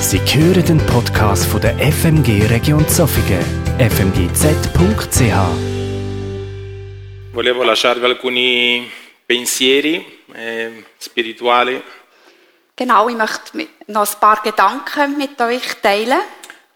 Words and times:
Sie 0.00 0.18
hören 0.18 0.64
den 0.64 0.86
Podcast 0.86 1.46
von 1.46 1.60
der 1.60 1.76
FMG 1.78 2.46
Region 2.48 2.86
Zofingen, 2.88 3.44
fmgz.ch. 3.78 5.34
Volevo 7.32 7.62
lasciarvi 7.62 8.04
alcuni 8.04 8.90
pensieri 9.26 10.04
eh, 10.34 10.70
spirituali 10.98 11.80
Genau, 12.74 13.08
ich 13.10 13.16
möchte 13.16 13.56
mit- 13.56 13.88
noch 13.88 14.08
ein 14.10 14.20
paar 14.20 14.40
Gedanken 14.42 15.18
mit 15.18 15.38
euch 15.40 15.74
teilen. 15.82 16.20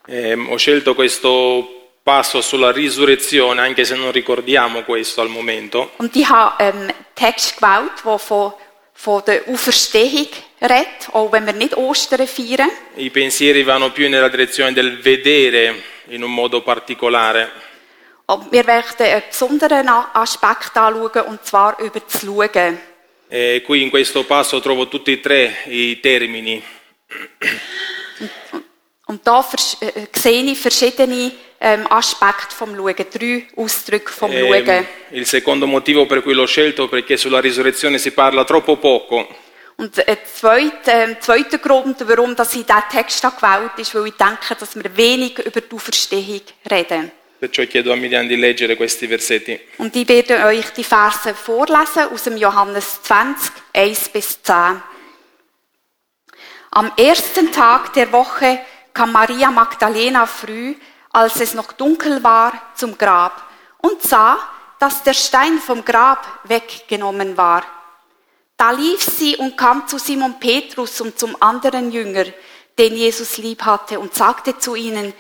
Ehm, 0.06 0.48
ho 0.50 0.56
scelto 0.58 0.94
questo 0.94 1.66
passo 2.02 2.42
sulla 2.42 2.70
risurrezione, 2.72 3.62
anche 3.62 3.84
se 3.86 3.94
non 3.96 4.12
ricordiamo 4.12 4.82
questo 4.82 5.22
al 5.22 5.28
momento, 5.30 5.92
Und 5.96 6.14
ich 6.14 6.28
habe 6.28 6.54
ähm, 6.62 6.74
einen 6.82 6.92
Text 7.14 7.56
gewählt, 7.56 7.90
der 8.04 8.18
von, 8.18 8.52
von 8.92 9.22
der 9.24 9.48
Auferstehung 9.48 10.28
redet, 10.64 11.08
auch 11.12 11.30
wenn 11.32 11.44
wir 11.46 11.52
nicht 11.52 11.76
Ostern 11.76 12.26
feiern. 12.26 12.70
i 12.96 13.10
pensieri 13.10 13.62
vanno 13.62 13.90
più 13.92 14.08
nella 14.08 14.28
direzione 14.28 14.72
del 14.72 14.98
vedere 14.98 15.74
in 16.08 16.22
un 16.22 16.30
modo 16.32 16.62
particolare. 16.62 17.50
Und 18.26 18.50
wir 18.50 18.64
möchten 18.64 19.02
einen 19.04 19.22
besonderen 19.28 19.88
Aspekt 20.14 20.76
anschauen, 20.76 21.26
und 21.26 21.44
zwar 21.44 21.78
über 21.78 22.00
das 22.00 22.20
Schauen. 22.22 22.78
E 23.28 23.62
qui 23.62 23.82
in 23.82 23.90
questo 23.90 24.24
passo 24.24 24.60
trovo 24.60 24.86
tutti 24.88 25.12
e 25.12 25.20
tre 25.20 25.56
i 25.66 25.98
termini. 26.00 26.62
Und 29.06 29.22
da 29.26 29.42
vers- 29.42 29.76
äh, 29.80 30.06
sehe 30.12 30.42
ich 30.42 30.58
verschiedene 30.58 31.32
ähm, 31.60 31.86
Aspekte 31.90 32.54
vom 32.56 32.74
Schauen, 32.74 32.94
drei 33.12 33.46
Ausdrücke 33.56 34.10
vom 34.10 34.30
Ehm, 34.32 34.46
Schauen. 34.64 34.86
il 35.10 35.26
secondo 35.26 35.66
motivo 35.66 36.06
per 36.06 36.22
cui 36.22 36.32
l'ho 36.32 36.46
scelto 36.46 36.84
è 36.84 36.88
perché 36.88 37.16
sulla 37.18 37.40
risurrezione 37.40 37.98
si 37.98 38.12
parla 38.12 38.44
troppo 38.44 38.76
poco. 38.78 39.28
Und 39.76 40.08
ein 40.08 40.18
zweiter, 40.32 40.92
ähm, 40.92 41.16
zweiter 41.20 41.58
Grund, 41.58 41.96
warum 42.06 42.36
dass 42.36 42.54
ich 42.54 42.64
diesen 42.64 42.82
Text 42.90 43.22
gewählt 43.22 43.42
habe, 43.42 43.80
ist, 43.80 43.94
weil 43.94 44.06
ich 44.06 44.14
denke, 44.14 44.54
dass 44.58 44.76
wir 44.76 44.96
wenig 44.96 45.38
über 45.38 45.60
die 45.60 45.74
Auferstehung 45.74 46.42
reden. 46.70 47.10
Perciò 47.44 47.66
chiedo 47.66 47.92
a 47.92 47.96
Miriam 47.96 48.26
di 48.26 48.36
leggere 48.36 48.76
questi 48.76 49.06
versetti. 49.06 49.60
Und 49.76 49.94
ich 49.96 50.08
werde 50.08 50.44
euch 50.46 50.72
die 50.72 50.84
Verse 50.84 51.34
vorlesen 51.34 52.08
aus 52.10 52.22
dem 52.22 52.38
Johannes 52.38 53.02
20, 53.02 53.52
1 53.74 54.08
bis 54.10 54.42
10. 54.42 54.80
Am 56.70 56.92
ersten 56.96 57.52
Tag 57.52 57.92
der 57.92 58.10
Woche 58.12 58.60
kam 58.94 59.12
Maria 59.12 59.50
Magdalena 59.50 60.24
früh, 60.26 60.74
als 61.10 61.40
es 61.40 61.54
noch 61.54 61.72
dunkel 61.72 62.22
war, 62.22 62.52
zum 62.76 62.96
Grab 62.96 63.42
und 63.78 64.00
sah, 64.02 64.38
dass 64.78 65.02
der 65.02 65.14
Stein 65.14 65.58
vom 65.58 65.84
Grab 65.84 66.26
weggenommen 66.44 67.36
war. 67.36 67.64
Da 68.64 68.70
lief 68.70 69.02
sie 69.02 69.36
und 69.36 69.58
kam 69.58 69.86
zu 69.86 69.98
Simon 69.98 70.40
Petrus 70.40 70.98
und 71.02 71.18
zum 71.18 71.36
anderen 71.38 71.92
Jünger, 71.92 72.24
den 72.78 72.96
Jesus 72.96 73.36
lieb 73.36 73.60
hatte, 73.60 74.00
und 74.00 74.14
sagte 74.14 74.58
zu 74.58 74.74
ihnen, 74.74 75.12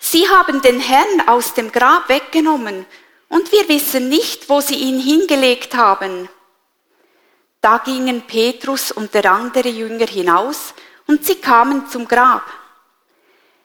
Sie 0.00 0.28
haben 0.28 0.60
den 0.62 0.80
Herrn 0.80 1.28
aus 1.28 1.54
dem 1.54 1.70
Grab 1.70 2.08
weggenommen, 2.08 2.86
und 3.28 3.52
wir 3.52 3.68
wissen 3.68 4.08
nicht, 4.08 4.48
wo 4.48 4.60
Sie 4.60 4.74
ihn 4.74 4.98
hingelegt 4.98 5.76
haben. 5.76 6.28
Da 7.60 7.78
gingen 7.78 8.22
Petrus 8.22 8.90
und 8.90 9.14
der 9.14 9.30
andere 9.30 9.68
Jünger 9.68 10.08
hinaus, 10.08 10.74
und 11.06 11.24
sie 11.24 11.36
kamen 11.36 11.88
zum 11.88 12.08
Grab. 12.08 12.42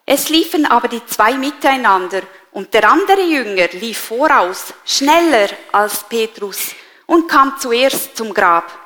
Es 0.06 0.28
liefen 0.28 0.64
aber 0.64 0.86
die 0.86 1.04
zwei 1.06 1.36
miteinander, 1.36 2.22
und 2.52 2.72
der 2.72 2.88
andere 2.88 3.22
Jünger 3.22 3.66
lief 3.72 3.98
voraus, 3.98 4.72
schneller 4.84 5.48
als 5.72 6.04
Petrus, 6.04 6.68
und 7.06 7.26
kam 7.26 7.58
zuerst 7.58 8.16
zum 8.16 8.32
Grab 8.32 8.83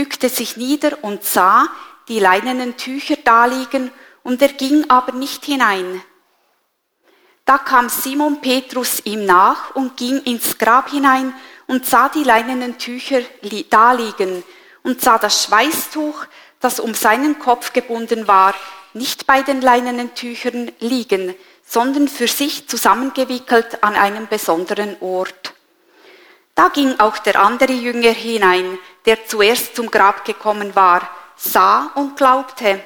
bückte 0.00 0.30
sich 0.30 0.56
nieder 0.56 0.92
und 1.02 1.24
sah 1.24 1.68
die 2.08 2.20
leinenen 2.20 2.78
Tücher 2.78 3.16
daliegen, 3.16 3.90
und 4.22 4.40
er 4.40 4.48
ging 4.48 4.88
aber 4.88 5.12
nicht 5.12 5.44
hinein. 5.44 6.02
Da 7.44 7.58
kam 7.58 7.90
Simon 7.90 8.40
Petrus 8.40 9.02
ihm 9.04 9.26
nach 9.26 9.74
und 9.74 9.98
ging 9.98 10.22
ins 10.22 10.56
Grab 10.56 10.88
hinein 10.90 11.34
und 11.66 11.84
sah 11.84 12.08
die 12.08 12.24
leinenen 12.24 12.78
Tücher 12.78 13.20
li- 13.42 13.66
daliegen 13.68 14.42
und 14.82 15.02
sah 15.02 15.18
das 15.18 15.44
Schweißtuch, 15.44 16.24
das 16.60 16.80
um 16.80 16.94
seinen 16.94 17.38
Kopf 17.38 17.74
gebunden 17.74 18.26
war, 18.26 18.54
nicht 18.94 19.26
bei 19.26 19.42
den 19.42 19.60
leinenen 19.60 20.14
Tüchern 20.14 20.72
liegen, 20.80 21.34
sondern 21.66 22.08
für 22.08 22.28
sich 22.28 22.68
zusammengewickelt 22.68 23.82
an 23.82 23.96
einem 23.96 24.28
besonderen 24.28 24.96
Ort. 25.00 25.54
Da 26.54 26.68
ging 26.68 26.98
auch 27.00 27.18
der 27.18 27.40
andere 27.40 27.72
Jünger 27.72 28.12
hinein, 28.12 28.78
der 29.06 29.26
zuerst 29.26 29.76
zum 29.76 29.90
Grab 29.90 30.24
gekommen 30.24 30.74
war, 30.74 31.08
sah 31.36 31.90
und 31.94 32.16
glaubte. 32.16 32.80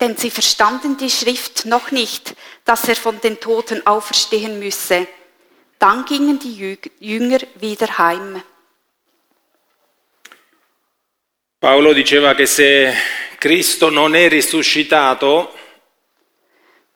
Denn 0.00 0.16
sie 0.16 0.30
verstanden 0.30 0.96
die 0.96 1.10
Schrift 1.10 1.64
noch 1.66 1.90
nicht, 1.90 2.34
dass 2.64 2.88
er 2.88 2.96
von 2.96 3.20
den 3.20 3.40
Toten 3.40 3.86
auferstehen 3.86 4.58
müsse. 4.58 5.06
Dann 5.78 6.04
gingen 6.04 6.38
die 6.38 6.54
Jü- 6.76 6.90
Jünger 7.00 7.38
wieder 7.56 7.98
heim. 7.98 8.42
Paolo 11.60 11.92
diceva 11.92 12.34
che 12.34 12.46
se 12.46 12.94
Cristo 13.38 13.90
non 13.90 14.14
è 14.14 14.28
risuscitato, 14.28 15.52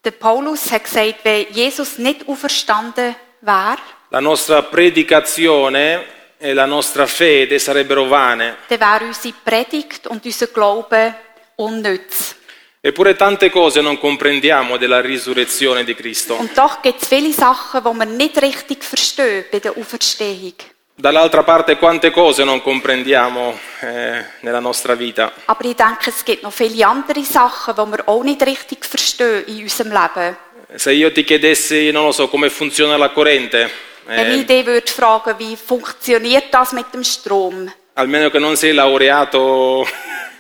Der 0.05 0.11
Paulus 0.13 0.71
hat 0.73 0.83
gesagt, 0.85 1.21
wenn 1.25 1.47
Jesus 1.53 1.97
nicht 1.99 2.27
auferstanden 2.29 3.15
wäre, 3.41 3.79
la 4.11 4.21
nostra 4.21 4.61
predicazione 4.63 6.05
e 6.45 6.55
la 6.55 6.65
nostra 6.65 7.07
fede 7.07 7.61
sarebbero 7.61 8.09
vane. 8.09 8.57
dann 8.67 8.81
wäre 8.81 9.05
unsere 9.05 9.33
Predigt 9.45 10.09
und 10.09 10.25
unser 10.25 10.49
Glaube 10.49 11.15
unnütz. 11.55 12.35
Eppure 12.81 13.15
tante 13.15 13.49
cose 13.49 13.81
non 13.81 13.97
comprendiamo 13.97 14.77
della 14.77 15.01
risurrezione 15.01 15.85
di 15.85 15.95
Cristo. 15.95 16.35
Und 16.35 16.53
doch 16.57 16.83
gibt 16.83 17.01
es 17.01 17.07
viele 17.07 17.33
Sachen, 17.33 17.81
die 17.81 17.97
man 17.97 18.17
nicht 18.17 18.43
richtig 18.43 18.83
verstehen 18.83 19.45
bei 19.53 19.61
der 19.61 19.77
Auferstehung. 19.77 20.55
Dall'altra 20.97 21.45
parte 21.45 21.77
quante 21.79 22.11
cose 22.11 22.43
non 22.43 22.61
comprendiamo 22.61 23.57
eh, 23.81 24.25
nella 24.41 24.59
nostra 24.59 24.97
vita. 24.97 25.33
Aber 25.47 25.65
ich 25.65 25.77
denke, 25.77 26.11
es 26.11 26.25
gibt 26.25 26.43
noch 26.43 26.53
viele 26.53 26.85
andere 26.85 27.23
Sachen, 27.23 27.75
die 27.77 27.93
wir 27.93 28.09
auch 28.09 28.25
nicht 28.25 28.43
richtig 28.43 28.85
verstehen 28.85 29.45
in 29.47 29.63
unserem 29.63 29.93
Leben. 29.93 30.37
Se 30.75 30.91
io 30.91 31.13
ti 31.13 31.23
chiedessi, 31.23 31.93
non 31.93 32.07
lo 32.07 32.13
so, 32.13 32.29
come 32.29 32.51
funziona 32.51 32.97
la 32.97 33.11
corrente, 33.11 33.71
Wenn 34.07 34.33
ich 34.33 34.41
eh, 34.41 34.45
dich 34.45 34.67
würde 34.67 34.91
fragen, 34.91 35.39
wie 35.39 35.57
funktioniert 35.57 36.53
das 36.53 36.73
mit 36.73 36.87
dem 36.93 37.05
Strom? 37.05 37.71
almeno 37.95 38.31
che 38.31 38.39
non 38.39 38.57
sei 38.57 38.73
laureato, 38.73 39.87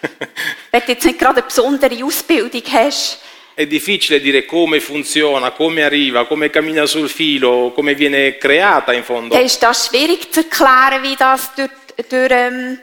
Wenn 0.71 0.83
du 0.84 0.93
jetzt 0.93 1.05
nicht 1.05 1.19
gerade 1.19 1.39
eine 1.39 1.47
besondere 1.47 2.03
Ausbildung 2.03 2.62
hast, 2.73 3.19
è 3.55 3.67
difficile 3.67 4.21
dire 4.21 4.47
come 4.47 4.81
funziona, 4.81 5.50
come 5.53 5.84
arriva, 5.84 6.27
come 6.27 6.50
cammina 6.50 6.87
sul 6.87 7.09
filo, 7.09 7.73
come 7.75 7.95
viene 7.95 8.39
creata 8.39 8.93
in 8.93 9.05
fondo. 9.05 9.34
dann 9.34 9.45
ist 9.45 9.62
das 9.62 9.87
schwierig 9.87 10.33
zu 10.33 10.41
erklären, 10.41 11.03
wie 11.03 11.15
das 11.15 11.55
durch, 11.55 11.71
durch, 12.09 12.31
ähm, 12.33 12.81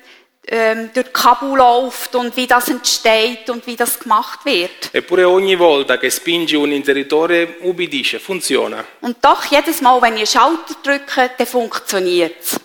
ähm, 0.51 0.89
durch 0.93 1.07
die 1.07 1.13
Kabel 1.13 1.55
läuft 1.55 2.15
und 2.15 2.35
wie 2.35 2.47
das 2.47 2.69
entsteht 2.69 3.49
und 3.49 3.65
wie 3.67 3.75
das 3.75 3.99
gemacht 3.99 4.45
wird. 4.45 4.89
Eppure 4.91 5.27
ogni 5.27 5.55
volta 5.55 5.97
che 5.97 6.09
spingi 6.09 6.55
un 6.55 6.71
interitore 6.71 7.57
ubbidisce, 7.61 8.19
funziona. 8.19 8.83
Und 9.01 9.17
doch, 9.21 9.45
jedes 9.45 9.81
Mal, 9.81 10.01
wenn 10.01 10.15
einen 10.15 10.25
Schalter 10.25 10.75
drücke, 10.83 11.31
dann 11.37 11.47
funktioniert 11.47 12.35
es. 12.41 12.59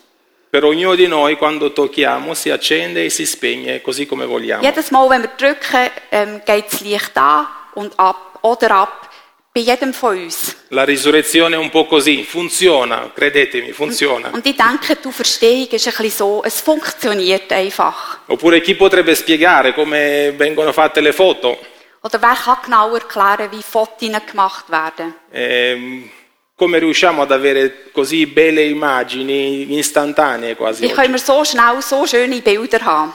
Per 0.51 0.65
ognuno 0.65 0.95
di 0.95 1.09
noi 1.09 1.37
quando 1.37 1.73
tocchiamo 1.73 2.33
si 2.33 2.49
accende 2.49 3.05
e 3.05 3.11
si 3.11 3.27
spegne 3.27 3.83
così 3.83 4.07
come 4.07 4.25
vogliamo. 4.25 4.63
Jedes 4.63 4.91
Mal, 4.93 5.09
wenn 5.09 5.23
wir 5.23 5.31
drücken, 5.37 5.91
ähm, 6.13 6.41
geht 6.45 6.73
das 6.73 6.81
Licht 6.81 7.17
an 7.17 7.49
und 7.75 7.93
ab 7.99 8.39
oder 8.43 8.71
ab. 8.71 9.11
Bei 9.57 9.61
jedem 9.61 9.93
von 9.95 10.17
uns. 10.19 10.57
La 10.71 10.83
risurrezione 10.83 11.55
è 11.55 11.59
un 11.59 11.71
po' 11.71 11.87
così, 11.87 12.25
funziona, 12.25 13.13
credetemi, 13.15 13.71
funziona. 13.71 14.31
Und 14.33 14.45
ich 14.45 14.57
denke, 14.57 14.97
die 14.97 15.13
Verstehung 15.13 15.69
ist 15.71 15.87
ein 15.87 15.93
bisschen 15.93 16.11
so, 16.11 16.43
es 16.45 16.61
funktioniert 16.61 17.53
einfach. 17.53 18.19
Oppure 18.27 18.61
chi 18.61 18.75
potrebbe 18.75 19.15
spiegare 19.15 19.73
come 19.73 20.33
vengono 20.37 20.73
fatte 20.73 21.01
le 21.01 21.13
foto? 21.13 21.57
Oder 22.03 22.21
wer 22.21 22.35
kann 22.35 22.57
genau 22.65 22.95
erklären, 22.97 23.49
wie 23.53 23.63
Fotos 23.63 24.11
gemacht 24.27 24.69
werden? 24.71 25.15
Ehm, 25.31 26.11
come 26.57 26.81
riusciamo 26.81 27.23
ad 27.23 27.31
avere 27.31 27.93
così 27.93 28.27
belle 28.27 28.65
immagini 28.65 29.79
istantanee 29.79 30.57
quasi? 30.57 30.83
Wie 30.83 30.93
können 30.93 31.13
wir 31.13 31.21
so 31.21 31.45
schnell 31.45 31.81
so 31.81 32.05
schöne 32.05 32.41
Bilder 32.43 32.85
haben? 32.85 33.15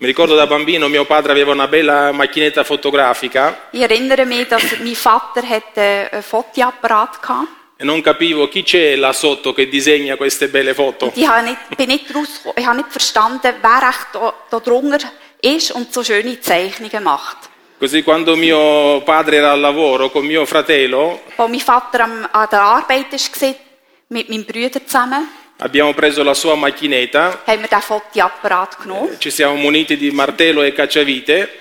Mi 0.00 0.06
ricordo 0.06 0.36
da 0.36 0.46
bambino 0.46 0.86
mio 0.86 1.04
padre 1.04 1.32
aveva 1.32 1.50
una 1.50 1.66
bella 1.66 2.12
macchinetta 2.12 2.62
fotografica 2.62 3.66
Ich 3.72 3.80
erinnere 3.82 4.24
mich, 4.24 4.46
dass 4.46 4.78
mein 4.78 4.94
Vater 4.94 5.42
hatte 5.44 6.08
einen 6.12 6.22
Fotoapparat 6.22 7.18
hatte. 7.28 7.48
e 7.76 7.84
non 7.84 8.00
capivo 8.00 8.48
chi 8.48 8.62
c'è 8.62 8.94
là 8.96 9.12
sotto 9.12 9.52
che 9.52 9.68
disegna 9.68 10.14
queste 10.16 10.48
belle 10.48 10.72
foto. 10.74 11.10
Ich 11.14 11.26
habe 11.26 11.42
nicht, 11.42 11.76
bin 11.76 11.88
nicht 11.88 12.12
rausgekommen, 12.14 12.54
ich 12.58 12.66
habe 12.66 12.76
nicht 12.76 12.90
verstanden, 12.90 13.52
wer 13.60 13.88
echt 13.88 14.06
da, 14.12 14.34
da 14.50 14.58
drunter 14.60 14.98
ist 15.40 15.72
und 15.72 15.92
so 15.92 16.02
schöne 16.04 16.38
Zeichnungen 16.40 17.02
macht. 17.02 17.48
Così 17.78 18.02
quando 18.04 18.34
mio 18.36 19.02
padre 19.04 19.36
era 19.36 19.50
al 19.52 19.60
lavoro 19.60 20.10
con 20.10 20.24
mio 20.24 20.44
fratello, 20.44 21.20
Als 21.36 21.48
mein 21.50 21.60
Vater 21.60 22.00
am, 22.02 22.28
an 22.30 22.46
der 22.50 22.62
Arbeit 22.62 23.12
war, 23.12 23.54
mit 24.08 24.28
meinem 24.28 24.44
Bruder 24.44 24.84
zusammen, 24.84 25.28
Abbiamo 25.60 25.92
preso 25.92 26.22
la 26.22 26.34
sua 26.34 26.54
macchinetta, 26.54 27.42
ci 29.18 29.30
siamo 29.30 29.54
muniti 29.56 29.96
di 29.96 30.10
martello 30.12 30.62
e 30.62 30.72
cacciavite, 30.72 31.58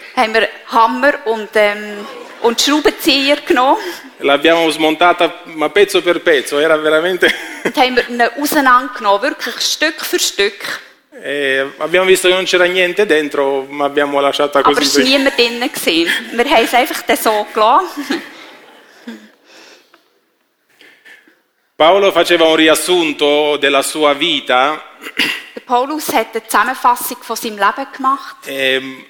Hammer 0.69 1.21
und, 1.25 1.49
ähm, 1.55 2.05
und 2.41 2.59
Schraubenzieher 2.59 3.43
genommen 3.43 3.81
l'abbiamo 4.19 4.69
smontata 4.69 5.41
ma 5.45 5.69
pezzo 5.69 6.01
per 6.01 6.21
pezzo, 6.21 6.59
era 6.59 6.75
veramente... 6.77 7.33
wirklich 9.21 9.59
Stück 9.61 10.05
für 10.05 10.19
Stück. 10.19 10.81
e 11.19 11.65
abbiamo 11.77 12.05
visto 12.05 12.27
che 12.27 12.33
non 12.35 12.45
c'era 12.45 12.65
niente 12.65 13.05
dentro, 13.05 13.65
ma 13.67 13.85
abbiamo 13.85 14.19
lasciata 14.19 14.59
Aber 14.59 14.75
così. 14.75 14.87
es 14.87 14.95
war 14.95 15.03
niemand 15.03 15.73
gewesen. 15.73 16.11
Wir 16.33 16.45
haben 16.45 16.63
es 16.63 16.73
einfach 16.73 17.03
so 17.17 17.45
gelassen. 17.53 18.21
Paolo 21.77 22.11
faceva 22.11 22.45
un 22.45 22.55
riassunto 22.55 23.55
della 23.57 23.83
sua 23.83 24.13
vita 24.13 24.83
Der 25.53 25.61
Paulus 25.63 26.07
hat 26.07 26.33
eine 26.33 26.43
Zusammenfassung 26.43 27.21
von 27.21 27.35
seinem 27.35 27.59
Leben 27.59 27.87
gemacht 27.95 28.47
e 28.47 29.05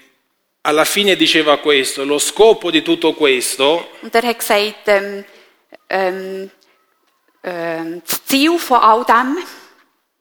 alla 0.64 0.84
fine 0.84 1.16
diceva 1.16 1.60
questo, 1.60 2.04
lo 2.04 2.20
scopo 2.20 2.70
di 2.70 2.82
tutto 2.82 3.14
questo 3.14 3.92
und 4.02 4.14
er 4.14 4.26
hat 4.26 4.40
gesagt, 4.40 4.86
ähm, 4.88 5.24
ähm, 5.88 6.52
ähm, 7.44 8.02
das 8.06 8.26
Ziel 8.26 8.60
von 8.60 8.82
all 8.82 9.06
dem 9.06 9.42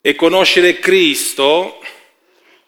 è 0.00 0.14
conoscere 0.14 0.75
Cristo 0.78 1.81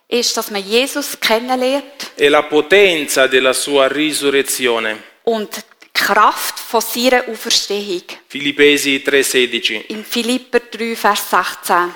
ist, 0.08 0.36
dass 0.36 0.50
man 0.50 0.60
Jesus 0.60 1.16
kennenlernt 1.20 2.14
e 2.16 2.28
la 2.28 2.42
potenza 2.42 3.28
della 3.28 3.52
sua 3.52 3.86
risurrezione. 3.86 5.00
und 5.22 5.64
Kraft 5.98 6.58
von 6.58 6.80
seiner 6.80 7.24
Auferstehung. 7.28 8.02
Filippesi 8.26 9.02
3:16. 9.02 9.84
In 9.88 10.04
Philipper 10.04 10.62
3, 10.68 10.94
Vers 10.94 11.28
16. 11.28 11.94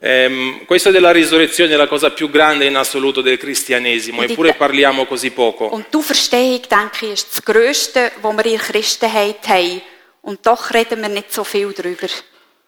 Ehm, 0.00 0.64
questo 0.64 0.90
della 0.90 1.12
risurrezione 1.12 1.74
è 1.74 1.76
la 1.76 1.86
cosa 1.86 2.10
più 2.10 2.28
grande 2.28 2.64
in 2.64 2.74
assoluto 2.74 3.20
del 3.20 3.38
cristianesimo, 3.38 4.22
eppure 4.22 4.54
parliamo 4.54 5.06
così 5.06 5.30
poco. 5.30 5.66
Und 5.66 5.86
die 5.90 5.96
Auferstehung, 5.96 6.62
denke 6.68 7.06
ich, 7.06 7.12
ist 7.12 7.28
das 7.30 7.44
Größte, 7.44 8.12
was 8.20 8.36
wir 8.36 8.46
in 8.46 8.56
der 8.56 8.60
Christenheit 8.60 9.46
haben. 9.46 9.82
Und 10.22 10.44
doch 10.44 10.72
reden 10.72 11.00
wir 11.02 11.08
nicht 11.08 11.32
so 11.32 11.44
viel 11.44 11.72
darüber. 11.72 12.08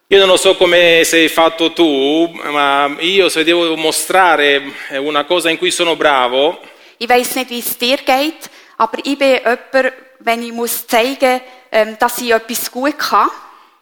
Io 0.07 0.19
non 0.19 0.27
lo 0.27 0.37
so 0.37 0.55
come 0.55 1.03
sei 1.03 1.27
fatto 1.29 1.73
tu, 1.73 2.31
ma 2.43 2.95
io 2.99 3.27
se 3.27 3.43
devo 3.43 3.75
mostrare 3.75 4.61
eh, 4.89 4.97
una 4.97 5.25
cosa 5.25 5.49
in 5.49 5.57
cui 5.57 5.71
sono 5.71 5.95
bravo, 5.95 6.59
Ich 6.97 7.09
weiß 7.09 7.35
nicht, 7.35 7.49
wie 7.49 7.59
es 7.59 7.77
dir 7.77 7.97
geht, 7.97 8.49
aber 8.77 8.97
ich 9.03 9.17
bin 9.17 9.35
jemand, 9.39 9.93
wenn 10.19 10.43
ich 10.43 10.51
muss 10.51 10.85
zeigen 10.87 11.41
ähm, 11.71 11.97
dass 11.99 12.19
ich 12.21 12.31
etwas 12.31 12.71
gut 12.71 12.97
kann, 12.97 13.29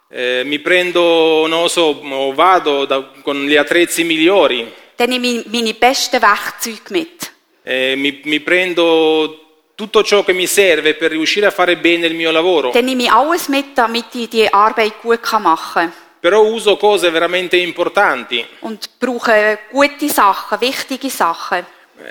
eh, 0.09 0.43
mi 0.43 0.59
prendo, 0.59 1.47
non 1.47 1.67
so, 1.69 2.01
vado 2.35 2.85
da- 2.85 3.11
con 3.23 3.45
gli 3.45 3.55
attrezzi 3.55 4.03
migliori, 4.03 4.71
dann 4.95 5.09
nehme 5.09 5.27
ich 5.27 5.45
meine 5.47 5.73
besten 5.73 6.21
Werkzeuge 6.21 6.91
mit. 6.91 7.31
eh, 7.63 7.95
mi, 7.95 8.21
mi 8.25 8.39
prendo 8.39 9.39
tutto 9.75 10.03
ciò 10.03 10.23
che 10.23 10.33
mi 10.33 10.45
serve 10.47 10.93
per 10.95 11.11
riuscire 11.11 11.47
a 11.47 11.51
fare 11.51 11.77
bene 11.77 12.05
il 12.07 12.13
mio 12.15 12.31
lavoro, 12.31 12.71
Dann 12.71 12.85
nehme 12.85 13.03
ich 13.03 13.11
alles 13.11 13.47
mit, 13.47 13.75
damit 13.75 14.13
ich 14.13 14.29
die 14.29 14.51
Arbeit 14.51 15.01
gut 15.01 15.21
kann 15.21 15.41
machen 15.43 15.73
kann. 15.91 15.93
però 16.19 16.41
uso 16.41 16.77
cose 16.77 17.11
veramente 17.11 17.57
importanti. 17.57 18.45
Und 18.61 18.89
brauche 18.99 19.59
gute 19.71 20.07
Sachen, 20.09 20.61
wichtige 20.61 21.09
Sachen. 21.09 21.65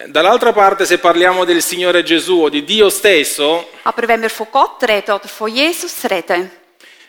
Dall'altra 0.06 0.52
parte, 0.52 0.86
se 0.86 0.98
parliamo 0.98 1.44
del 1.44 1.60
Signore 1.62 2.02
Gesù 2.02 2.40
o 2.44 2.48
di 2.48 2.64
Dio 2.64 2.88
stesso, 2.88 3.68
Aber 3.82 4.06
wenn 4.06 4.20
wir 4.22 4.30
von 4.30 4.46
Gott 4.50 4.82
reden 4.84 5.14
oder 5.14 5.28
von 5.28 5.48
Jesus 5.48 6.02
reden, 6.04 6.50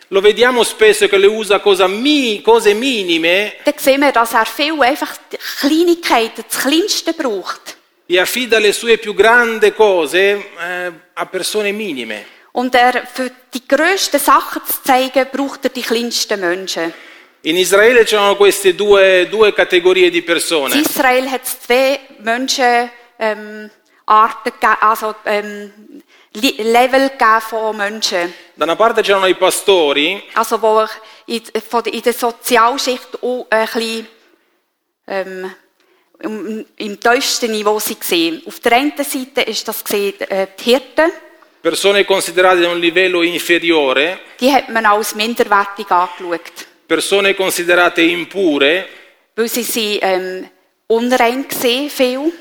lo 0.10 0.20
vediamo 0.20 0.64
spesso 0.64 1.08
che 1.08 1.18
le 1.18 1.28
usa 1.28 1.62
mi- 1.88 2.42
cose 2.42 2.74
minime 2.74 3.54
dann 3.64 3.74
sehen 3.78 4.02
wir, 4.02 4.12
dass 4.12 4.34
er 4.34 4.46
viel 4.46 4.80
einfach 4.82 5.16
die 5.32 5.38
Kleinigkeiten, 5.60 6.44
das 6.48 6.62
Kleinste 6.62 7.14
braucht. 7.14 7.78
e 8.06 8.20
affida 8.20 8.60
le 8.60 8.74
sue 8.74 8.98
più 8.98 9.14
grandi 9.14 9.72
cose 9.72 10.18
eh, 10.20 10.92
a 11.14 11.26
persone 11.26 11.72
minime. 11.72 12.26
Und 12.52 12.76
er, 12.76 13.08
für 13.12 13.32
die 13.54 13.66
grössten 13.66 14.20
Sachen 14.20 14.62
zu 14.66 14.84
zeigen, 14.84 15.26
braucht 15.32 15.64
er 15.64 15.70
die 15.72 15.82
kleinsten 15.82 16.40
Menschen. 16.40 16.94
In 17.46 17.58
Israele 17.58 18.06
c'erano 18.06 18.38
queste 18.38 18.74
due, 18.74 19.28
due 19.30 19.52
categorie 19.54 20.10
di 20.10 20.20
In 20.20 20.24
persone. 20.24 20.80
Israel 20.80 21.30
hat 21.30 21.44
es 21.44 21.60
zwei 21.60 22.00
Menschen, 22.20 22.90
ähm, 23.20 23.70
Arten 24.06 24.54
also 24.80 25.14
ähm, 25.26 26.02
Level 26.32 27.12
von 27.42 27.76
Menschen. 27.76 28.34
Da 28.54 28.64
una 28.64 28.78
parte 28.78 29.02
c'erano 29.02 29.28
i 29.28 29.36
pastori 29.36 30.24
Also 30.36 30.62
wo 30.62 30.88
in, 31.26 31.42
von 31.68 31.84
in 31.84 32.02
der 32.02 32.14
Sozialschicht 32.14 33.22
auch 33.22 33.46
ein 33.50 33.66
bisschen, 33.66 34.08
ähm, 35.08 35.54
im, 36.22 36.66
im 36.78 37.00
tiefsten 37.00 37.52
Niveau 37.52 37.76
waren. 37.76 38.42
Auf 38.46 38.60
der 38.62 38.72
einen 38.72 38.96
Seite 38.96 39.42
ist 39.42 39.68
das 39.68 39.84
gesehen, 39.84 40.14
äh, 40.30 40.48
die 40.58 40.64
Hirten, 40.64 41.12
persone 41.62 42.06
considerate 42.06 42.66
a 42.66 42.72
un 42.72 42.80
livello 42.80 43.22
inferiore, 43.22 44.20
die 44.40 44.50
hat 44.50 44.70
man 44.70 44.86
als 44.86 45.14
minderwertig 45.14 45.92
angeschaut, 45.92 46.68
persone 46.88 47.34
considerate 47.34 48.02
impure, 48.02 48.86
weil 49.36 49.48
sie 49.48 49.64
sind 49.64 50.00
ähm, 50.02 50.50
unrein 50.88 51.48
gesehen, 51.48 51.90
viel. 51.90 52.32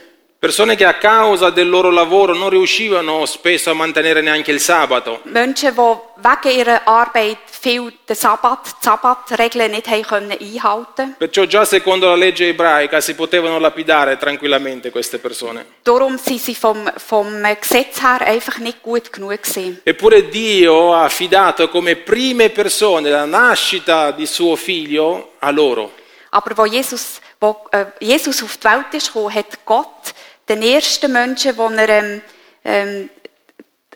Persone 0.42 0.74
che 0.74 0.84
a 0.84 0.94
causa 0.94 1.50
del 1.50 1.68
loro 1.68 1.88
lavoro 1.88 2.34
non 2.34 2.50
riuscivano 2.50 3.26
spesso 3.26 3.70
a 3.70 3.74
mantenere 3.74 4.22
neanche 4.22 4.50
il 4.50 4.58
sabato. 4.58 5.20
Menschen, 5.22 5.72
die 5.72 5.80
wegen 6.16 6.58
ihrer 6.58 6.80
Arbeit 6.84 7.38
viel 7.46 7.92
den 8.08 8.16
Sabbat, 8.16 8.66
die 8.66 8.84
Sabbatregeln 8.84 9.70
nicht 9.70 9.86
haben 9.86 10.02
können 10.02 10.32
einhalten 10.32 11.14
Perciò 11.16 11.44
già 11.44 11.64
secondo 11.64 12.08
la 12.08 12.16
legge 12.16 12.48
ebraica 12.48 13.00
si 13.00 13.14
potevano 13.14 13.60
lapidare 13.60 14.16
tranquillamente 14.16 14.90
queste 14.90 15.20
persone. 15.20 15.64
Darum 15.84 16.18
sind 16.18 16.40
sie 16.40 16.56
vom, 16.56 16.90
vom 16.96 17.40
Gesetz 17.60 18.02
her 18.02 18.22
einfach 18.22 18.58
nicht 18.58 18.82
gut 18.82 19.12
genug 19.12 19.40
gewesen. 19.42 19.80
Eppure 19.84 20.28
Dio 20.28 20.92
ha 20.92 21.04
affidato 21.04 21.68
come 21.68 21.94
prime 21.94 22.50
persone 22.50 23.10
la 23.10 23.26
nascita 23.26 24.10
di 24.10 24.26
suo 24.26 24.56
figlio 24.56 25.34
a 25.38 25.50
loro. 25.52 25.92
Aber 26.30 26.56
wo 26.56 26.64
Jesus, 26.66 27.20
wo, 27.38 27.64
äh, 27.70 27.84
Jesus 28.00 28.42
auf 28.42 28.56
die 28.56 28.64
Welt 28.64 28.92
ist 28.92 29.06
gekommen, 29.06 29.34
hat 29.34 29.64
Gott 29.64 30.14
den 30.48 30.62
ersten 30.62 31.12
Menschen, 31.12 31.56
wo 31.56 31.68
er 31.68 31.88
ähm, 31.88 32.20
ähm, 32.64 33.10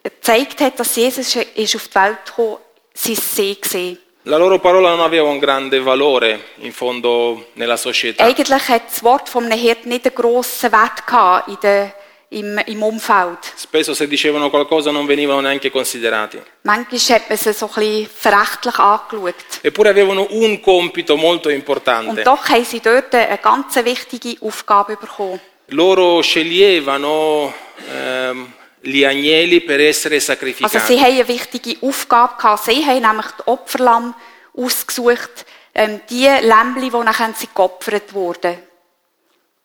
gezeigt 0.03 0.61
hat, 0.61 0.79
dass 0.79 0.97
Jesus 0.97 1.35
ist 1.37 1.77
auf 1.77 1.89
die 1.89 1.95
Welt 1.95 2.19
gekommen 2.27 2.59
ist, 2.95 3.05
sein 3.05 3.17
See 3.17 3.55
gesehen. 3.55 3.99
La 4.29 4.39
loro 4.39 4.59
parola 4.59 4.91
non 4.91 5.01
aveva 5.01 5.29
un 5.29 5.39
grande 5.39 5.81
valore 5.81 6.41
in 6.59 6.73
fondo 6.73 7.47
nella 7.55 7.77
società. 7.77 8.25
Eigentlich 8.25 8.69
hat 8.69 8.89
das 8.89 9.03
Wort 9.05 9.29
von 9.29 9.45
einem 9.45 9.57
Hirten 9.59 9.89
nicht 9.89 10.05
einen 10.05 10.17
grossen 10.17 10.73
Wert 10.73 11.07
gehabt 11.07 11.47
in 11.47 11.57
der, 11.63 11.95
im, 12.31 12.59
im 12.67 12.83
Umfeld. 12.83 13.39
Spesso 13.57 13.95
se 13.95 14.09
dicevano 14.09 14.51
qualcosa 14.51 14.91
non 14.91 15.07
venivano 15.07 15.41
neanche 15.43 15.71
considerati. 15.71 16.43
Manchmal 16.63 17.21
hat 17.21 17.29
man 17.29 17.39
sie 17.39 17.53
so 17.53 17.67
ein 17.69 17.75
bisschen 17.75 18.09
verächtlich 18.09 18.79
angeschaut. 18.81 19.35
Eppure 19.63 19.91
avevano 19.91 20.27
un 20.31 20.61
compito 20.61 21.17
molto 21.17 21.49
Und 21.49 21.55
importante. 21.55 22.25
doch 22.25 22.49
haben 22.49 22.65
sie 22.65 22.81
dort 22.81 23.15
eine 23.15 23.39
ganz 23.39 23.77
wichtige 23.77 24.45
Aufgabe 24.45 24.97
bekommen. 24.97 25.41
Loro 25.71 26.21
sceglievano 26.23 27.53
ehm, 27.91 28.53
gli 28.81 29.03
agnelli 29.05 29.61
per 29.63 29.81
essere 29.81 30.15
Also 30.17 30.27
sacrificati. 30.33 30.79
sie 30.79 31.01
haben 31.01 31.13
eine 31.15 31.27
wichtige 31.29 31.77
Aufgabe 31.81 32.35
gehabt. 32.37 32.65
Sie 32.65 32.85
haben 32.85 33.03
nämlich 33.03 33.27
die 33.39 33.43
Opferlamm 33.47 34.15
ausgesucht, 34.57 35.45
ähm, 35.75 36.01
die 36.09 36.27
Lämmli, 36.27 36.91
die 36.91 36.99
nachher 37.05 37.33
sie 37.37 37.49
geopfert 37.53 38.13
wurden. 38.15 38.63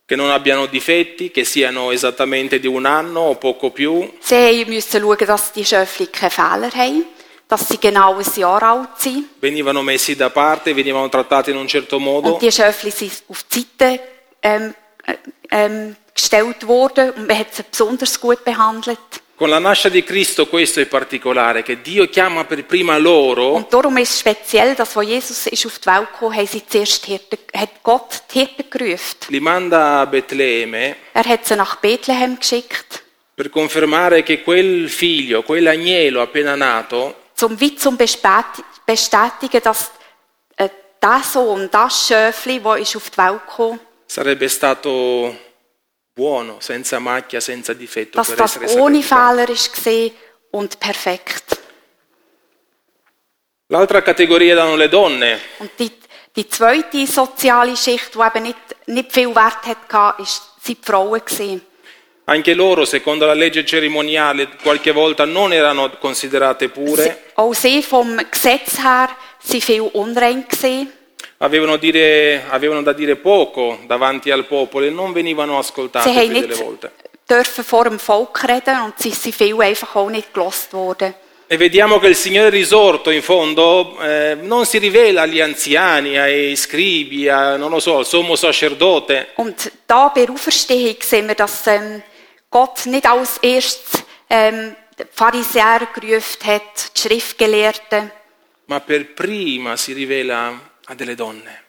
Che 0.08 0.16
non 0.18 0.30
abbiano 0.30 0.66
difetti, 0.66 1.30
che 1.32 1.46
siano 1.46 1.92
esattamente 1.92 2.60
di 2.60 2.68
un 2.68 2.86
anno 2.86 3.22
o 3.30 3.36
poco 3.36 3.70
più, 3.70 4.12
Sie 4.20 4.66
müssen 4.66 5.00
schauen, 5.02 5.26
dass 5.26 5.54
die 5.54 5.64
Schöfli 5.64 6.08
keine 6.08 6.32
Fehler 6.32 6.72
haben, 6.74 7.06
dass 7.48 7.70
sie 7.70 7.78
genau 7.80 8.18
ein 8.18 8.26
Jahr 8.36 8.62
alt 8.64 8.90
sind. 9.00 9.26
venivano 9.40 9.82
messi 9.84 10.16
da 10.18 10.30
parte, 10.30 10.74
venivano 10.76 11.08
trattati 11.08 11.52
in 11.52 11.58
un 11.58 11.68
certo 11.70 11.98
modo. 12.00 12.34
Und 12.34 12.42
die 12.42 12.52
Schöfli 12.52 12.92
sind 12.92 13.24
auf 13.30 13.44
die 13.44 13.66
Seite 13.80 14.02
ähm, 14.42 14.74
äh, 14.74 14.74
ähm, 15.50 15.96
gestellt 16.14 16.68
worden 16.68 17.12
und 17.12 17.28
man 17.28 17.38
hat 17.38 17.54
sie 17.54 17.64
besonders 17.70 18.20
gut 18.20 18.44
behandelt. 18.44 19.00
Con 19.36 19.50
la 19.50 19.58
nascita 19.58 19.90
di 19.90 20.04
Cristo 20.04 20.46
questo 20.48 20.82
è 20.82 20.86
particolare, 20.86 21.64
che 21.64 21.82
Dio 21.82 22.08
chiama 22.10 22.46
per 22.46 22.64
prima 22.66 22.98
loro 23.00 23.54
Und 23.54 23.72
darum 23.74 23.98
ist 23.98 24.12
es 24.12 24.20
speziell, 24.20 24.76
dass, 24.76 24.96
als 24.96 25.08
Jesus 25.08 25.48
ist 25.48 25.66
auf 25.66 25.80
die 25.80 25.88
Welt 25.88 26.10
kam, 26.20 26.36
haben 26.36 26.46
sie 26.46 26.64
zuerst 26.68 27.08
die 27.08 27.12
Hirten, 27.12 27.40
hat 27.52 27.82
Gott 27.82 28.22
die 28.32 28.40
Hirten 28.40 28.70
gerufen. 28.70 29.18
li 29.30 29.40
manda 29.40 30.02
a 30.02 30.06
Betlemme 30.06 30.96
Er 31.14 31.26
hat 31.26 31.48
sie 31.48 31.56
nach 31.56 31.78
Bethlehem 31.78 32.38
geschickt, 32.38 33.04
per 33.34 33.50
confermare 33.50 34.22
che 34.22 34.44
quel 34.44 34.88
figlio, 34.90 35.42
quell'agnello 35.42 36.22
appena 36.22 36.56
nato, 36.56 37.16
um 37.42 37.60
wie 37.60 37.76
zum 37.76 37.98
bestätigen, 37.98 39.62
dass 39.64 39.90
äh, 40.56 40.70
der 41.02 41.22
Sohn, 41.24 41.68
das 41.72 42.08
Schöfli, 42.08 42.60
das 42.62 42.80
ist 42.82 42.96
auf 42.96 43.10
die 43.10 43.18
Welt 43.18 43.42
kam, 43.56 43.80
sarebbe 44.12 44.50
stato 44.50 45.38
buono, 46.14 46.58
senza 46.60 47.00
macchia, 47.00 47.40
senza 47.40 47.72
difetto 47.74 48.18
dass 48.18 48.28
per 48.28 48.36
das 48.36 48.76
ohne. 48.76 49.02
Fehler 49.02 49.48
und 50.52 50.78
perfekt. 50.78 51.60
L'altra 53.68 54.02
categoria 54.02 54.52
erano 54.52 54.76
le 54.76 54.90
donne, 54.90 55.40
Und 55.60 55.72
die, 55.78 55.90
Die 56.34 56.48
zweite 56.48 57.06
soziale 57.08 57.76
Schicht, 57.76 58.16
die 58.16 58.20
eben 58.20 58.44
nicht, 58.44 58.58
nicht 58.86 59.12
viel 59.12 59.36
Wert 59.36 59.66
hatte, 59.66 60.24
sind 60.24 60.42
die 60.66 60.78
Frauen. 60.82 61.22
Gewesen. 61.26 61.62
Anche 62.26 62.54
loro, 62.54 62.86
secondo 62.86 63.26
la 63.26 63.34
legge 63.34 63.66
cerimoniale, 63.66 64.48
qualche 64.62 64.94
volta 64.94 65.26
non 65.26 65.52
erano 65.52 65.90
considerate 66.00 66.70
pure, 66.70 67.18
Auch 67.36 67.54
sie 67.54 67.84
vom 67.84 68.18
Gesetz 68.30 68.78
her 68.82 69.10
sind 69.40 69.64
viel 69.64 69.82
unrein 69.82 70.46
gewesen. 70.48 70.92
Avevano, 71.44 71.78
dire- 71.78 72.44
avevano 72.50 72.82
da 72.84 72.94
dire 72.94 73.16
poco 73.16 73.80
davanti 73.86 74.30
al 74.32 74.46
popolo 74.46 74.86
e 74.86 74.90
non 74.90 75.12
venivano 75.12 75.58
ascoltate 75.58 76.10
Sie 76.10 76.18
haben 76.18 76.32
più 76.32 76.42
delle 76.42 76.56
volte. 76.56 76.92
dürfen 77.28 77.64
vor 77.64 77.84
dem 77.88 77.98
Volk 78.00 78.44
reden 78.44 78.80
und 78.82 78.94
sie 78.98 79.12
sind 79.12 79.34
viel 79.36 79.60
einfach 79.62 79.96
auch 79.96 80.10
nicht 80.10 80.34
gelost 80.34 80.72
worden. 80.74 81.14
E 81.48 81.58
vediamo 81.58 82.00
che 82.00 82.08
il 82.08 82.16
Signore 82.16 82.50
risorto, 82.50 83.10
in 83.10 83.22
fondo, 83.22 83.98
eh, 84.02 84.36
non 84.42 84.66
si 84.66 84.78
rivela 84.78 85.24
agli 85.24 85.42
anziani, 85.42 86.18
ai 86.18 86.56
scribi, 86.56 87.28
a, 87.28 87.58
non 87.58 87.70
lo 87.72 87.80
so, 87.80 87.98
al 87.98 88.06
sommo 88.06 88.36
sacerdote, 88.38 89.28
Und 89.36 89.70
da 89.86 90.08
bei 90.10 90.26
der 90.26 90.34
Auferstehung 90.34 90.96
sehen 91.02 91.28
wir, 91.28 91.36
dass 91.36 91.68
ähm, 91.68 92.02
Gott 92.50 92.86
nicht 92.86 93.06
als 93.06 93.38
erstes 93.42 94.02
ähm, 94.30 94.76
die 94.98 95.04
Pharisäer 95.12 95.88
gerufen 95.94 96.46
hat, 96.46 96.96
die 96.96 97.02
Schriftgelehrten. 97.02 98.12
ma 98.68 98.80
per 98.80 99.04
prima 99.14 99.76
si 99.76 99.92
rivela 99.92 100.54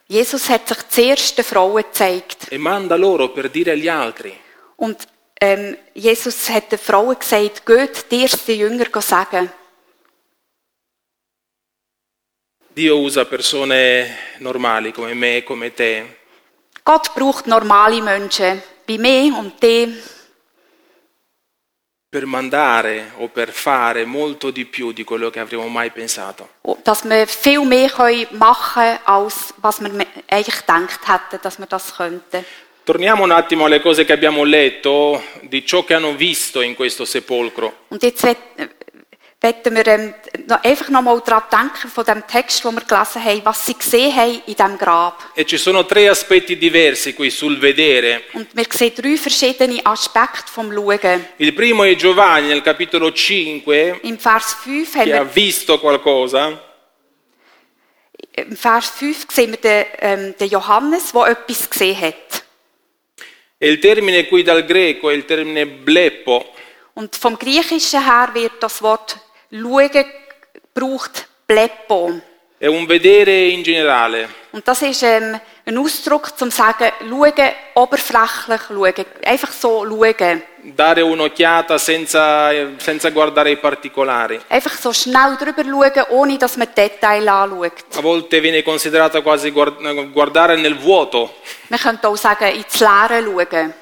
Jesus 0.07 0.49
hat 0.49 0.69
sich 0.69 0.88
zuerst 0.88 1.38
den 1.38 1.45
Frauen 1.45 1.83
gezeigt. 1.83 2.50
e 2.50 2.59
manda 2.59 2.97
loro 2.97 3.28
per 3.28 3.49
dire 3.49 3.73
agli 3.73 3.88
altri. 3.88 4.33
Und 4.76 5.07
ähm, 5.40 5.76
Jesus 5.95 6.49
hat 6.49 6.73
den 6.73 6.78
Frauen 6.78 7.19
gesagt, 7.19 7.64
geht 7.64 8.11
dir 8.11 8.28
den 8.28 8.59
Jünger 8.59 9.00
sagen. 9.00 9.50
Dio 12.75 12.97
usa 12.97 13.25
persone 13.25 14.16
normali 14.38 14.92
come 14.92 15.14
me, 15.14 15.42
come 15.42 15.75
te, 15.75 16.07
Gott 16.85 17.14
braucht 17.14 17.47
normale 17.47 18.02
Menschen, 18.02 18.62
wie 18.87 18.99
mir 18.99 19.37
und 19.38 19.62
die, 19.62 19.95
per 22.12 22.26
mandare 22.26 23.12
o 23.21 23.28
per 23.28 23.52
fare 23.52 24.04
molto 24.04 24.50
di 24.50 24.66
più 24.66 24.92
di 24.92 25.02
quello 25.02 25.31
che 25.31 25.40
avremmo 25.40 25.66
mai 25.69 25.90
pensato. 25.90 26.50
dass 26.83 27.04
wir 27.04 27.26
viel 27.26 27.64
mehr 27.64 27.88
können 27.88 28.26
machen 28.33 28.99
als 29.04 29.54
was 29.62 29.81
wir 29.81 29.90
eigentlich 30.28 30.61
gedacht 30.61 31.00
hätten, 31.09 31.40
dass 31.40 31.59
wir 31.59 31.66
das 31.66 31.97
könnten. 31.97 32.45
Torniamo 32.85 33.23
un 33.25 33.31
attimo 33.31 33.64
alle 33.64 33.81
cose 33.81 34.04
che 34.04 34.12
abbiamo 34.12 34.45
letto, 34.45 35.23
di 35.40 35.64
ciò 35.64 35.85
che 35.85 35.95
hanno 35.95 36.14
visto 36.14 36.61
in 36.61 36.75
questo 36.75 37.07
sepolcro. 37.07 37.87
Und 37.88 38.02
jetzt 38.02 38.26
wetten 39.42 39.75
wir 39.75 39.87
ähm, 39.88 40.14
einfach 40.62 40.88
noch 40.88 41.02
mal 41.02 41.20
daran 41.20 41.42
denken, 41.50 41.88
von 41.88 42.04
dem 42.04 42.25
Text, 42.26 42.64
den 42.64 42.75
wir 42.75 42.82
gelesen 42.82 43.25
haben, 43.25 43.44
was 43.44 43.66
sie 43.66 43.75
gesehen 43.75 44.14
haben 44.14 44.42
in 44.46 44.54
diesem 44.54 44.78
Grab. 44.78 45.32
E 45.34 45.44
ci 45.44 45.58
sono 45.58 45.84
tre 45.84 46.08
aspetti 46.08 46.56
diversi 46.56 47.12
qui 47.14 47.30
sul 47.30 47.58
vedere. 47.58 48.22
Und 48.34 48.54
wir 48.54 48.66
sehen 48.70 48.94
drei 48.94 49.16
verschiedene 49.16 49.80
Aspekte 49.84 50.50
vom 50.50 50.72
Schauen. 50.72 51.26
Il 51.38 51.52
primo 51.54 51.82
è 51.82 51.94
Giovanni 51.96 52.49
nel 52.49 52.62
capitolo 52.62 53.11
5, 53.12 53.99
Im 54.02 54.18
Vers 54.18 54.54
5, 54.62 54.99
haben 54.99 55.04
che 55.11 55.16
ha 55.16 55.25
visto 55.25 55.80
qualcosa, 55.80 56.70
im 58.34 58.56
Vers 58.56 58.90
5 58.90 59.26
sehen 59.28 59.50
wir 59.50 59.58
den, 59.58 59.87
ähm, 59.99 60.34
den 60.38 60.49
Johannes, 60.49 61.12
der 61.12 61.26
etwas 61.26 61.68
gesehen 61.68 62.00
hat. 62.00 62.44
e 63.58 63.68
il 63.68 63.78
termine 63.78 64.26
qui 64.26 64.42
dal 64.42 64.64
greco 64.64 65.08
è 65.08 65.14
il 65.14 65.25
termine 65.25 65.66
bleppo, 65.66 66.52
Und 66.94 67.16
vom 67.16 67.38
Griechischen 67.38 68.04
her 68.04 68.30
wird 68.34 68.52
das 68.61 68.82
Wort 68.82 69.18
schauen 69.52 69.90
gebraucht, 70.73 71.28
Bleppo. 71.47 72.21
è 72.59 72.66
un 72.68 72.87
vedere 72.87 73.49
in 73.49 73.62
generale, 73.62 74.28
Und 74.52 74.66
das 74.66 74.82
ist 74.82 75.02
ähm, 75.02 75.38
ein 75.66 75.76
Ausdruck 75.78 76.37
zum 76.38 76.50
sagen, 76.50 76.90
schauen, 77.00 77.52
oberflächlich 77.75 78.61
schauen, 78.68 79.04
einfach 79.25 79.50
so 79.50 79.85
schauen. 79.85 80.42
dare 80.62 81.02
un'occhiata 81.04 81.76
senza, 81.78 82.50
senza 82.78 83.11
guardare 83.11 83.50
i 83.50 83.56
particolari. 83.56 84.40
Einfach 84.49 84.75
so 84.78 84.92
schnell 84.92 85.37
drüber 85.37 85.64
schauen, 85.64 86.06
ohne 86.11 86.38
dass 86.38 86.56
man 86.56 86.68
Details 86.75 87.26
anschaut. 87.26 87.73
A 87.97 88.00
volte 88.00 88.40
viene 88.40 88.62
considerata 88.62 89.21
quasi 89.23 89.50
guard- 89.50 89.80
guardare 90.12 90.56
nel 90.56 90.76
vuoto. 90.78 91.35
Man 91.68 91.80
könnte 91.80 92.06
auch 92.09 92.16
sagen, 92.16 92.54
ins 92.54 92.78
Leere 92.80 93.23
schauen. 93.25 93.75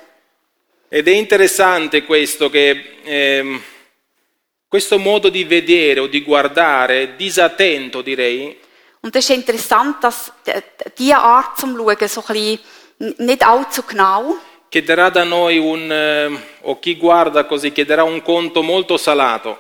Ed 0.88 1.06
è 1.06 1.12
interessante 1.12 2.02
questo 2.04 2.48
che 2.50 2.96
ehm, 3.04 3.60
questo 4.70 4.98
modo 5.00 5.30
di 5.30 5.42
vedere 5.42 5.98
o 5.98 6.06
di 6.06 6.22
guardare, 6.22 7.16
disattento 7.16 8.02
direi, 8.02 8.56
Und 9.02 9.16
es 9.16 9.30
ist 9.30 9.36
interessant, 9.36 10.02
dass 10.02 10.30
diese 10.96 11.16
Art 11.16 11.58
zum 11.58 11.74
Schauen 11.74 11.96
so 12.06 12.20
ein 12.20 12.34
bisschen 12.34 12.58
nicht 13.18 13.42
allzu 13.42 13.82
genau, 13.82 14.36
chiederà 14.68 15.10
da 15.10 15.24
noi 15.24 15.58
un, 15.58 15.90
eh, 15.90 16.30
o 16.60 16.78
chi 16.78 16.96
guarda 16.96 17.44
così, 17.44 17.72
chiederà 17.72 18.04
un 18.04 18.22
conto 18.22 18.62
molto 18.62 18.96
salato. 18.96 19.58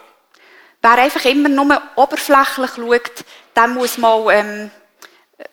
wer 0.82 0.98
einfach 0.98 1.24
immer 1.24 1.48
nur 1.48 1.82
oberflächlich 1.96 2.70
schaut, 2.76 3.24
der 3.56 3.66
muss 3.66 3.98
mal 3.98 4.30
ähm, 4.30 4.70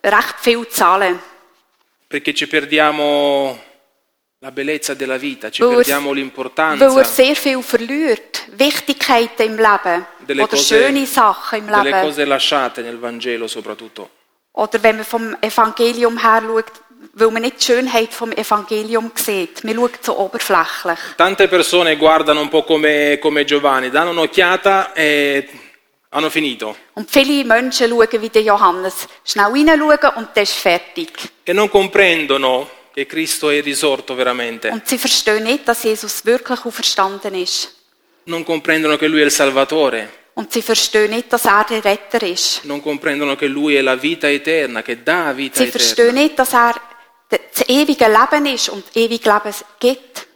recht 0.04 0.36
viel 0.40 0.68
zahlen. 0.68 1.20
Perché 2.08 2.34
ci 2.34 2.48
perdiamo 2.48 3.58
la 4.40 4.52
bellezza 4.52 4.94
della 4.94 5.18
vita, 5.18 5.50
ci 5.50 5.62
Weil 5.62 5.72
er- 5.72 5.76
perdiamo 5.78 6.10
weil 6.10 6.18
er 6.20 6.24
l'importanza 6.24 7.04
sehr 7.06 7.36
viel 7.36 7.62
verliert. 7.64 8.46
Wichtigkeiten 8.52 9.42
im 9.48 9.56
Leben. 9.58 10.06
Delle 10.20 10.44
oder 10.44 10.52
cose- 10.56 10.76
schöne 10.76 11.06
Sachen 11.08 11.60
im 11.60 11.68
delle 11.68 11.84
Leben. 11.84 12.02
cose 12.02 12.24
lasciate 12.26 12.82
nel 12.82 12.98
Vangelo 13.02 13.48
soprattutto. 13.48 14.10
Oder 14.52 14.82
wenn 14.84 14.98
man 14.98 15.06
vom 15.06 15.36
Evangelium 15.42 16.18
her 16.22 16.42
schaut, 16.46 16.66
weil 17.14 17.32
man 17.32 17.42
nicht 17.42 17.60
die 17.62 17.66
Schönheit 17.66 18.14
vom 18.14 18.32
Evangelium 18.32 19.12
sieht. 19.16 19.64
Man 19.64 19.76
schaut 19.76 20.04
so 20.04 20.18
oberflächlich. 20.20 21.00
Tante 21.16 21.48
persone 21.48 21.96
guardano 21.98 22.42
un 22.42 22.50
po' 22.50 22.64
come, 22.64 23.18
come 23.20 23.44
Giovanni, 23.44 23.90
danno 23.90 24.12
un'occhiata 24.12 24.94
e 24.94 25.48
hanno 26.10 26.30
finito. 26.30 26.76
Und 26.94 27.10
viele 27.10 27.44
Menschen 27.44 27.90
schauen 27.90 28.22
wie 28.22 28.30
der 28.30 28.44
Johannes. 28.44 29.08
Schnell 29.24 29.52
hineinschauen 29.54 30.14
und 30.16 30.30
dann 30.36 30.44
ist 30.44 30.54
fertig. 30.54 31.12
E 31.44 31.54
non 31.54 31.70
comprendono 31.70 32.70
che 32.98 33.06
Cristo 33.06 33.52
è 33.52 33.62
risorto 33.62 34.16
veramente. 34.16 34.70
Und 34.70 34.88
sie 34.88 34.98
verstehen 34.98 35.44
nicht, 35.44 35.68
dass 35.68 35.84
Jesus 35.84 36.26
wirklich 36.26 36.66
auferstanden 36.66 37.36
ist. 37.36 37.76
Non 38.24 38.44
comprendono 38.44 38.98
che 38.98 39.06
Lui 39.06 39.22
è 39.22 39.24
il 39.24 39.30
Salvatore. 39.30 40.12
Und 40.34 40.52
sie 40.52 40.64
verstehen 40.64 41.12
nicht, 41.12 41.32
dass 41.32 41.46
er 41.46 41.64
der 41.70 41.84
Retter 41.84 42.24
ist. 42.24 42.64
Non 42.64 42.82
comprendono 42.82 43.36
che 43.36 43.46
Lui 43.46 43.76
è 43.76 43.82
la 43.82 43.96
vita 43.96 44.28
eterna, 44.28 44.82
che 44.82 45.04
dà 45.04 45.32
vita 45.32 45.58
Sie 45.58 45.70
verstehen 45.70 46.08
eterna. 46.08 46.22
nicht, 46.22 46.38
dass 46.40 46.54
er 46.54 46.82
das 47.28 47.68
ewige 47.68 48.08
Leben 48.08 48.46
ist 48.48 48.70
und 48.70 48.84
ewig 48.96 49.24
Leben 49.24 49.54
gibt. 49.78 50.28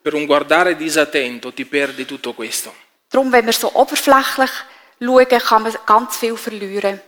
Per 0.00 0.14
un 0.14 0.24
guardare 0.24 0.74
disattento 0.74 1.52
ti 1.52 1.66
perdi 1.66 2.06
tutto 2.06 2.32
questo. 2.32 2.72
Darum, 3.10 3.30
wenn 3.30 3.44
wir 3.44 3.52
so 3.52 3.70
oberflächlich 3.74 4.50
schauen, 5.00 5.28
kann 5.28 5.62
man 5.64 5.74
ganz 5.84 6.16
viel 6.16 6.38
verlieren. 6.38 6.98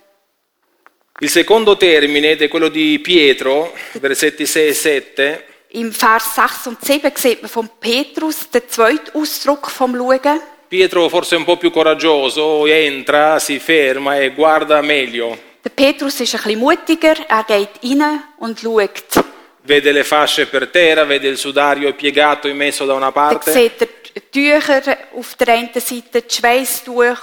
Il 1.20 1.30
secondo 1.30 1.76
termine, 1.76 2.36
è 2.36 2.48
quello 2.48 2.68
di 2.68 3.00
Pietro, 3.00 3.74
versetti 3.94 4.46
6 4.46 4.68
e 4.68 4.72
7, 4.72 5.44
Im 5.72 5.90
Vers 5.90 6.34
6 6.34 6.66
und 6.66 6.78
7 6.82 7.12
sieht 7.14 7.42
man 7.42 7.50
von 7.50 7.68
Petrus 7.80 8.48
den 8.48 8.62
zweiten 8.68 9.18
Ausdruck 9.18 9.68
vom 9.68 9.94
Schauen. 9.94 10.40
Pietro 10.68 11.08
forse 11.08 11.36
un 11.36 11.44
po' 11.44 11.56
più 11.56 11.70
coraggioso, 11.70 12.66
entra, 12.66 13.38
si 13.38 13.58
ferma 13.58 14.16
e 14.16 14.30
guarda 14.30 14.80
meglio. 14.80 15.36
Der 15.62 15.70
Petrus 15.70 16.20
ist 16.20 16.34
ein 16.34 16.42
bisschen 16.42 16.58
mutiger, 16.60 17.16
er 17.28 17.44
geht 17.44 17.80
rein 17.82 18.22
und 18.38 18.60
schaut. 18.60 19.24
Vede 19.62 19.92
le 19.92 20.04
fasce 20.04 20.46
per 20.46 20.68
terra, 20.68 21.04
vede 21.04 21.28
il 21.28 21.36
sudario 21.36 21.92
piegato 21.94 22.48
e 22.48 22.52
messo 22.54 22.86
da 22.86 22.94
una 22.94 23.10
parte. 23.12 23.50
sieht 23.50 23.80
er 23.80 23.88
die 24.14 24.22
Tücher 24.30 24.96
auf 25.14 25.34
der 25.34 25.48
einen 25.48 25.70
Seite, 25.74 26.22
das 26.22 26.34
Schweißtuch 26.34 27.18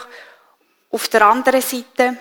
auf 0.92 1.08
der 1.08 1.22
anderen 1.26 1.62
Seite. 1.62 2.18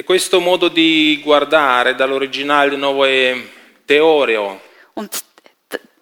E 0.00 0.02
questo 0.02 0.40
modo 0.40 0.68
di 0.68 1.20
guardare 1.22 1.94
dall'originale 1.94 2.74
nuovo 2.74 3.04
è 3.04 3.36
teoreo, 3.84 4.58
Und 4.94 5.22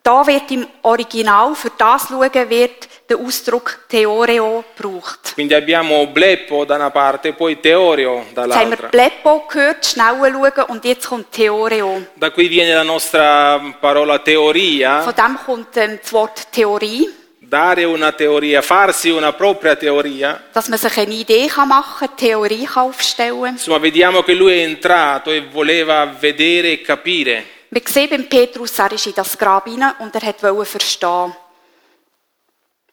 da 0.03 0.25
wird 0.25 0.53
im 0.53 0.65
Original, 0.83 1.53
für 1.57 1.73
das 1.77 2.07
Schauen, 2.07 2.31
wird 2.49 2.89
der 3.09 3.17
Ausdruck 3.19 3.87
Theoreo 3.89 4.63
gebraucht. 4.77 5.33
quindi 5.35 5.53
abbiamo 5.55 6.07
bleppo 6.07 6.65
da 6.65 6.77
una 6.77 6.93
parte 6.93 7.33
poi 7.33 7.59
teoreo 7.59 8.19
Jetzt 8.19 8.37
haben 8.37 8.71
wir 8.71 8.79
dall'altra. 8.79 8.89
Bleppo 8.91 9.47
gehört, 9.49 9.85
schnell 9.85 10.15
schauen, 10.21 10.65
und 10.69 10.85
jetzt 10.85 11.09
kommt 11.09 11.33
Theoreo. 11.33 12.01
Da 12.15 12.31
qui 12.31 12.47
viene 12.47 12.75
la 12.75 12.85
nostra 12.85 13.59
parola 13.81 14.21
teoria, 14.21 15.03
Von 15.03 15.15
dem 15.17 15.37
kommt 15.45 15.77
ähm, 15.77 15.99
das 16.01 16.13
Wort 16.13 16.53
Theorie, 16.53 17.09
dare 17.49 17.85
una 17.85 18.13
teoria, 18.13 18.61
farsi 18.61 19.09
una 19.09 19.33
propria 19.33 19.75
teoria. 19.75 20.43
dass 20.53 20.69
man 20.69 20.79
sich 20.79 20.99
eine 20.99 21.15
Idee 21.15 21.47
kann 21.47 21.69
machen 21.69 22.07
kann, 22.07 22.17
Theorie 22.17 22.67
kann 22.67 22.85
aufstellen 22.85 23.55
Insomma, 23.55 23.79
vediamo 23.79 24.23
che 24.23 24.35
lui 24.35 24.53
è 24.53 24.63
entrato 24.65 25.31
e 25.31 25.41
voleva 25.51 26.05
vedere 26.05 26.73
e 26.73 26.83
capire. 26.83 27.45
Wir 27.71 27.83
sehen 27.87 28.09
beim 28.11 28.29
Petrus, 28.29 28.79
er 28.79 28.93
ist 28.93 29.07
in 29.07 29.15
das 29.15 29.37
Grab 29.37 29.67
hinein 29.67 29.95
und 29.99 30.15
er 30.15 30.35
wollte 30.43 30.65
verstehen. 30.67 31.35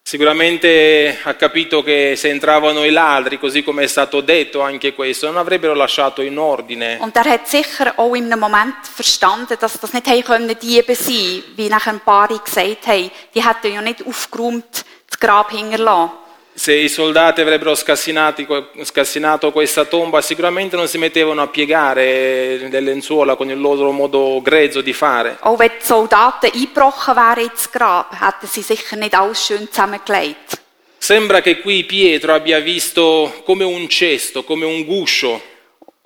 Sicuramente 0.07 1.17
ha 1.23 1.33
capito 1.33 1.81
che 1.81 2.13
se 2.15 2.29
entravano 2.29 2.83
i 2.85 2.91
ladri, 2.91 3.39
così 3.39 3.63
come 3.63 3.85
è 3.85 3.87
stato 3.87 4.21
detto 4.21 4.61
anche 4.61 4.93
questo, 4.93 5.25
non 5.25 5.37
avrebbero 5.37 5.73
lasciato 5.73 6.21
in 6.21 6.37
ordine. 6.37 6.99
Und 6.99 7.15
er 7.15 7.25
hat 7.25 7.47
sicher 7.47 7.91
auch 7.95 8.15
in 8.15 8.25
einem 8.25 8.39
Moment 8.39 8.75
verstanden, 8.83 9.57
dass 9.59 9.79
das 9.79 9.93
nicht 9.93 10.23
können 10.23 10.55
Diebe 10.59 10.93
sein, 10.93 11.43
wie 11.55 11.69
nachher 11.69 11.93
ein 11.93 12.01
paar 12.01 12.27
gesagt 12.27 12.85
haben. 12.85 13.09
Die 13.33 13.43
hätten 13.43 13.73
ja 13.73 13.81
nicht 13.81 14.05
aufgeräumt 14.05 14.85
das 15.09 15.19
Grab 15.19 15.49
hinterlassen. 15.49 16.11
Se 16.57 16.73
i 16.73 16.87
soldati 16.87 17.41
avrebbero 17.41 17.75
scassinato 17.75 19.51
questa 19.51 19.83
tomba, 19.83 20.21
sicuramente 20.21 20.77
non 20.77 20.87
si 20.87 20.97
mettevano 20.97 21.41
a 21.41 21.47
piegare 21.47 22.57
le 22.69 22.79
lenzuola 22.79 23.35
con 23.35 23.49
il 23.49 23.59
loro 23.59 23.91
modo 23.91 24.41
grezzo 24.41 24.79
di 24.79 24.93
fare. 24.93 25.37
Auch 25.41 25.59
wenn 25.59 25.71
die 25.77 25.85
Soldaten 25.85 26.49
eingebrochen 26.53 27.15
wären 27.15 27.49
ins 27.49 27.69
Grab, 27.69 28.15
hätten 28.17 28.47
sie 28.47 28.61
sicher 28.61 28.95
nicht 28.95 29.13
alles 29.13 29.45
schön 29.45 29.67
zusammengelegt. 29.69 30.61
Sembra 30.97 31.41
che 31.41 31.59
qui 31.59 31.83
Pietro 31.83 32.33
abbia 32.33 32.59
visto 32.59 33.41
come 33.43 33.65
un 33.65 33.89
cesto, 33.89 34.43
come 34.45 34.65
un 34.65 34.85
guscio, 34.85 35.41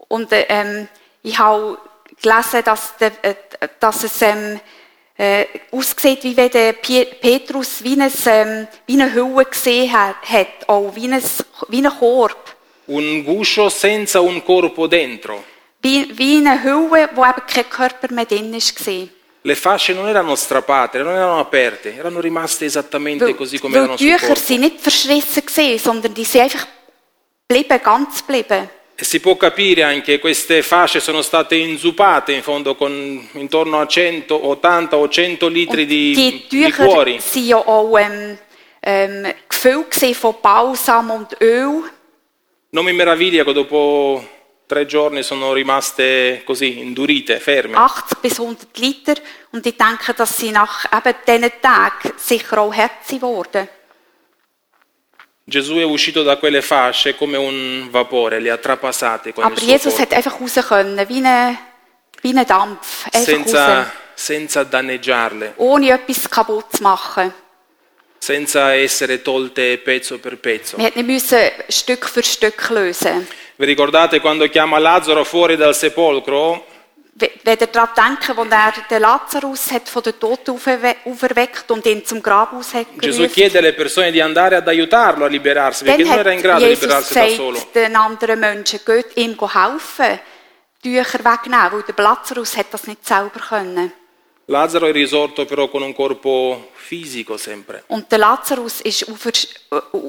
Und 0.09 0.31
äh, 0.31 0.45
ähm, 0.49 0.87
ich 1.21 1.37
habe 1.37 1.77
gelesen, 2.21 2.63
dass, 2.65 2.97
der, 2.97 3.11
äh, 3.21 3.35
dass 3.79 4.03
es 4.03 4.21
ähm, 4.21 4.59
äh, 5.19 5.45
aussieht, 5.71 6.23
wie 6.23 6.35
wenn 6.37 6.49
der 6.49 6.73
Petrus 6.73 7.83
wie, 7.83 7.99
ein, 7.99 8.11
ähm, 8.25 8.67
wie 8.87 8.93
eine 8.93 9.13
Hülle 9.13 9.45
gesehen 9.45 9.91
hat, 9.91 10.15
hat 10.27 10.47
auch 10.67 10.95
wie 10.95 11.11
ein, 11.11 11.21
wie 11.67 11.85
ein 11.85 11.91
Korb. 11.99 12.55
un 12.87 13.23
guscio 13.23 13.69
senza 13.69 14.19
un 14.19 14.41
corpo 14.43 14.87
dentro. 14.87 15.43
Wie, 15.81 16.17
wie 16.17 16.37
eine 16.37 16.63
Hülle, 16.63 17.09
wo 17.13 17.23
eben 17.23 17.45
kein 17.45 17.69
Körper 17.69 18.11
mehr 18.13 18.25
drin 18.25 18.51
war. 18.53 19.07
Le 19.41 19.55
fasce 19.55 19.93
non 19.93 20.07
erano 20.07 20.35
strappate, 20.35 20.97
non 21.01 21.13
erano 21.13 21.39
aperte, 21.39 21.95
erano 21.95 22.19
rimaste 22.19 22.65
esattamente 22.65 23.25
Weil, 23.25 23.35
così 23.35 23.59
come 23.59 23.77
erano 23.77 23.95
die 23.95 24.09
sul 24.09 24.19
corpo. 24.19 24.35
sind 24.35 24.61
nicht 24.61 24.81
verschlissen 24.81 25.45
gewesen, 25.45 25.79
sondern 25.79 26.13
die 26.13 26.25
sind 26.25 26.41
einfach 26.41 26.65
geblieben, 27.47 27.79
ganz 27.81 28.25
geblieben. 28.25 28.69
E 29.01 29.05
si 29.05 29.21
può 29.21 29.37
capire 29.37 29.83
anche 29.83 30.19
queste 30.19 30.61
fasce 30.61 30.99
sono 30.99 31.21
state 31.21 31.55
inzuppate 31.55 32.33
in 32.33 32.43
fondo 32.43 32.75
con 32.75 33.29
intorno 33.31 33.79
a 33.79 33.87
100, 33.87 34.47
80 34.47 34.97
o 34.97 35.07
100 35.07 35.47
litri 35.47 35.85
di 35.85 36.11
die 36.49 36.65
liquori. 36.65 37.17
sind 37.21 37.45
ja 37.45 37.55
auch 37.55 37.97
ähm, 37.97 38.37
ähm, 38.81 39.33
gefüllt 39.47 40.17
von 40.17 40.35
Balsam 40.41 41.11
und 41.11 41.37
Öl. 41.39 41.89
Non 42.71 42.83
mi 42.83 42.91
meraviglia 42.91 43.45
che 43.45 43.53
dopo 43.53 44.21
tre 44.65 44.85
giorni 44.85 45.23
sono 45.23 45.53
rimaste 45.53 46.41
così, 46.43 46.79
indurite, 46.79 47.39
ferme. 47.39 47.77
80 47.77 48.19
bis 48.19 48.37
100 48.37 48.77
Liter. 48.79 49.15
Und 49.51 49.65
ich 49.65 49.77
denke, 49.77 50.13
dass 50.13 50.35
sie 50.35 50.51
nach 50.51 50.83
eben 50.91 51.15
diesen 51.25 51.61
Tagen 51.61 52.11
sicher 52.17 52.57
auch 52.57 52.75
hart 52.75 53.07
sind 53.07 53.21
worden. 53.21 53.69
Gesù 55.49 55.77
è 55.77 55.83
uscito 55.83 56.21
da 56.21 56.37
quelle 56.37 56.61
fasce 56.61 57.15
come 57.15 57.35
un 57.35 57.87
vapore, 57.89 58.39
le 58.39 58.51
ha 58.51 58.57
trapassate 58.57 59.33
con 59.33 59.43
il 59.43 59.49
Aber 59.51 59.63
Jesus 59.63 59.95
corpo, 59.95 60.01
hat 60.01 60.13
einfach 60.13 60.39
raus 60.39 60.65
können, 60.67 61.07
wie 61.07 61.21
ein, 61.25 61.57
wie 62.21 62.37
ein 62.37 62.45
Dampf. 62.45 63.07
Senza, 63.11 63.91
senza 64.13 64.63
danneggiarle, 64.63 65.53
Ohne 65.57 65.89
etwas 65.89 66.29
kaputt 66.29 66.75
zu 66.75 66.83
machen. 66.83 67.33
senza 68.19 68.75
essere 68.75 69.21
tolte 69.23 69.77
pezzo 69.79 70.19
per 70.19 70.37
pezzo. 70.37 70.77
Wir 70.77 70.85
hätten 70.85 71.05
müssen 71.05 71.39
Stück 71.67 72.05
für 72.07 72.21
Stück 72.23 72.69
lösen. 72.69 73.25
Vi 73.55 73.65
ricordate 73.65 74.19
quando 74.19 74.47
chiama 74.49 74.77
Lazzaro 74.77 75.23
fuori 75.23 75.57
dal 75.57 75.73
sepolcro? 75.75 76.63
Wenn 77.19 77.57
ihr 77.59 77.67
daran 77.67 77.89
denken, 77.95 78.51
als 78.51 78.77
er 78.77 78.83
den 78.89 79.01
Lazarus 79.01 79.71
hat 79.71 79.89
von 79.89 80.03
den 80.03 80.17
Toten 80.19 80.51
auferwe- 80.51 80.95
auferweckt 81.05 81.69
und 81.71 81.85
ihn 81.85 82.05
zum 82.05 82.21
Grab 82.21 82.53
aus 82.53 82.73
hat 82.73 82.87
Gesù 82.97 83.27
chiede 83.27 83.57
alle 83.57 83.73
persone 83.73 84.11
di 84.11 84.21
andare 84.21 84.55
ad 84.57 84.67
aiutarlo 84.67 85.25
a 85.25 85.27
liberarsi 85.27 85.83
perché 85.83 86.03
dann 86.03 86.11
non 86.11 86.19
era 86.19 86.31
in 86.31 86.37
hat 86.37 86.43
grado 86.43 86.59
di 86.59 86.65
Jesus 86.65 86.83
liberarsi 86.83 87.13
da 87.13 87.27
solo. 87.27 87.51
gesagt 87.51 87.75
den 87.75 87.95
anderen 87.95 88.39
Menschen, 88.39 88.79
geht 88.85 89.17
ihm 89.17 89.35
helfen, 89.39 90.19
Tücher 90.81 91.19
wegnehmen, 91.25 91.71
weil 91.71 91.83
der 91.83 92.03
Lazarus 92.03 92.55
hat 92.55 92.67
das 92.71 92.87
nicht 92.87 93.05
selber 93.05 93.39
können. 93.39 93.91
Lazzaro 94.45 94.87
è 94.87 94.91
risorto 94.91 95.45
però 95.45 95.67
con 95.69 95.83
un 95.83 95.93
corpo 95.93 96.71
fisico 96.73 97.37
sempre. 97.37 97.83
Und 97.87 98.09
der 98.09 98.17
Lazarus 98.19 98.81
ist 98.81 99.07
aufer, 99.07 99.31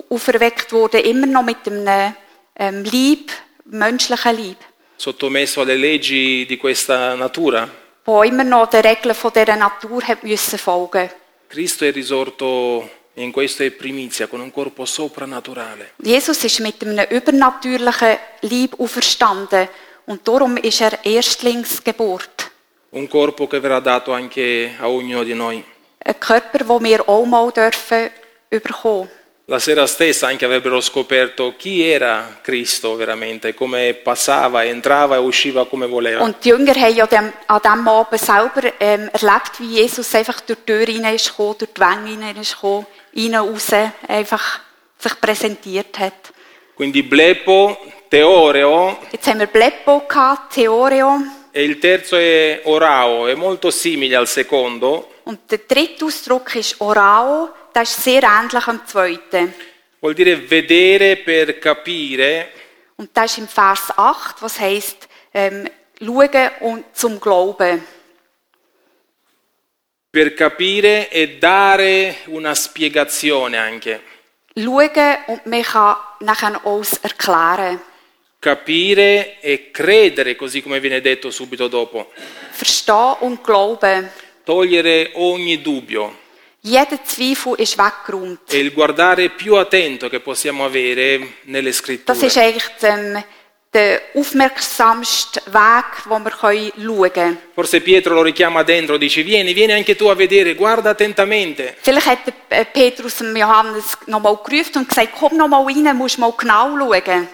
auferweckt 0.09 0.73
worden, 0.73 1.01
immer 1.03 1.27
noch 1.27 1.43
mit 1.43 1.59
einem 1.67 2.15
ähm, 2.57 2.85
Lieb, 2.85 3.31
menschlichen 3.65 4.37
Lieb, 4.37 4.57
sottomesso 5.01 5.63
alle 5.63 5.77
leggi 5.77 6.45
di 6.47 6.59
questa 6.59 7.15
natura. 7.15 7.67
wo 8.05 8.23
immer 8.23 8.45
noch 8.45 8.69
den 8.69 8.83
Regeln 8.83 9.15
von 9.15 9.33
dieser 9.33 9.57
Natur 9.57 10.03
hat 10.07 10.23
müssen 10.23 10.59
folgen. 10.59 11.09
Cristo 11.49 11.87
è 11.87 11.93
risorto 11.93 12.89
in 13.15 13.33
questo 13.33 13.63
è 13.63 13.71
primizia, 13.71 14.27
con 14.27 14.41
un 14.41 14.51
corpo 14.51 14.85
soprannaturale. 14.85 15.93
Jesus 16.03 16.45
ist 16.45 16.61
mit 16.61 16.83
einem 16.83 17.07
übernatürlichen 17.09 18.19
Lieb 18.43 18.79
auferstanden 18.79 19.69
und 20.05 20.27
darum 20.29 20.59
ist 20.59 20.83
er 20.83 20.99
Erstlingsgeburt. 21.03 22.51
Un 22.91 23.09
corpo 23.09 23.47
che 23.47 23.59
verrà 23.59 23.81
dato 23.81 24.13
anche 24.13 24.75
a 24.79 24.87
ognuno 24.89 25.23
di 25.23 25.33
noi. 25.33 25.65
Ein 26.05 26.19
Körper, 26.19 26.67
wo 26.69 26.79
wir 26.79 27.09
auch 27.09 27.25
mal 27.25 27.51
dürfen 27.53 28.11
bekommen. 28.51 29.09
La 29.51 29.59
sera 29.59 29.85
stessa 29.89 30.29
anche 30.29 30.45
avrebbero 30.45 30.81
scoperto 30.81 31.55
chi 31.57 31.83
era 31.83 32.39
Cristo 32.41 32.95
veramente, 32.95 33.53
come 33.53 33.95
passava, 33.95 34.65
entrava 34.65 35.17
e 35.17 35.19
usciva 35.19 35.67
come 35.67 35.89
voleva. 35.89 36.23
Und 36.23 36.37
die 36.45 36.51
Jünger 36.51 36.77
haben 36.77 36.95
ja 36.95 37.05
dem, 37.07 37.33
an 37.47 37.61
diesem 37.61 37.89
Abend 37.89 38.21
selber 38.21 38.73
ähm, 38.79 39.11
erlebt, 39.13 39.59
wie 39.59 39.81
Jesus 39.81 40.15
einfach 40.15 40.41
durch 40.43 40.61
die 40.61 40.73
Tür 40.73 40.87
hinein 40.87 41.17
ist 41.17 41.31
gekommen, 41.31 41.57
durch 41.59 41.73
die 41.73 41.81
Wände 41.81 42.11
hinein 42.11 42.37
ist 42.37 42.55
gekommen, 42.55 42.87
rein, 43.13 43.35
raus, 43.35 43.73
einfach 44.07 44.61
sich 44.97 45.21
präsentiert 45.21 45.99
hat. 45.99 46.33
Quindi 46.77 47.03
Blepo, 47.03 47.77
Teoreo 48.09 48.99
Jetzt 49.11 49.27
haben 49.27 49.41
wir 49.41 49.49
Bleppo 49.49 50.05
gehabt, 50.07 50.55
Theoreo. 50.55 51.23
e 51.51 51.65
il 51.65 51.81
terzo 51.81 52.17
è 52.17 52.61
Orao, 52.67 53.27
è 53.27 53.35
molto 53.35 53.73
simile 53.73 54.15
al 54.15 54.29
secondo. 54.29 55.09
Und 55.25 55.41
der 55.49 55.63
dritte 55.67 56.05
Ausdruck 56.05 56.55
ist 56.55 56.77
Orao, 56.79 57.51
das 57.73 57.91
ist 57.91 58.05
sehr 58.05 58.23
ähnlich 58.23 58.67
am 58.67 58.87
zweiten. 58.87 59.55
Vuol 60.01 60.15
dire 60.15 60.37
vedere 60.49 61.17
per 61.17 61.53
capire 61.61 62.47
Und 62.97 63.11
das 63.15 63.33
ist 63.33 63.39
im 63.39 63.49
Vers 63.49 63.93
8, 63.97 64.43
was 64.43 64.61
heisst, 64.61 65.09
ähm, 65.33 65.69
schauen 66.01 66.51
und 66.61 66.85
zum 66.95 67.21
Glauben. 67.21 67.83
per 70.11 70.35
capire 70.35 71.09
e 71.09 71.39
dare 71.39 72.17
una 72.27 72.55
spiegazione 72.55 73.59
anche. 73.59 74.01
Schauen 74.57 75.19
und 75.29 75.47
man 75.47 75.63
kann 75.63 75.97
nachher 76.21 76.61
auch 76.67 76.85
erklären. 77.03 77.81
Capire 78.41 79.41
e 79.41 79.71
credere, 79.71 80.35
così 80.35 80.63
come 80.63 80.81
viene 80.81 81.01
detto 81.01 81.31
subito 81.31 81.69
dopo. 81.69 82.11
Verstehen 82.51 83.17
und 83.21 83.45
glauben. 83.45 84.11
Togliere 84.45 85.11
ogni 85.15 85.61
dubbio 85.61 86.20
Jeder 86.63 87.03
Zweifel 87.05 87.55
ist 87.59 87.79
weggeräumt. 87.79 88.53
e 88.53 88.59
il 88.59 88.73
guardare 88.73 89.31
più 89.31 89.55
attento 89.55 90.09
che 90.11 90.21
possiamo 90.21 90.65
avere 90.65 91.37
nelle 91.45 91.71
Das 91.71 91.79
scritture. 91.79 92.27
ist 92.27 92.37
eigentlich 92.37 92.69
ähm, 92.83 93.23
der 93.73 94.03
aufmerksamste 94.15 95.41
Weg, 95.47 96.05
wo 96.07 96.19
wir 96.19 96.31
können 96.33 96.73
schauen 96.77 97.13
können. 97.13 97.39
Forse 97.55 97.81
Pietro 97.81 98.15
lo 98.15 98.23
richiama 98.23 98.63
dentro, 98.63 98.99
dice 98.99 99.23
vieni, 99.23 99.55
vieni 99.55 99.73
anche 99.73 99.97
tu 99.97 100.09
a 100.09 100.15
vedere, 100.15 100.55
guarda 100.55 100.91
attentamente. 100.91 101.77
Vielleicht 101.81 102.07
hat 102.07 102.19
äh, 102.51 102.65
Petrus 102.67 103.17
dem 103.19 103.35
Johannes 103.37 103.97
nochmal 104.07 104.37
gerufen 104.45 104.79
und 104.79 104.89
gesagt, 104.89 105.13
komm 105.19 105.37
nochmal 105.39 105.65
rein, 105.65 105.97
musst 105.97 106.19
mal 106.19 106.33
genau 106.37 106.77
schauen. 106.77 107.29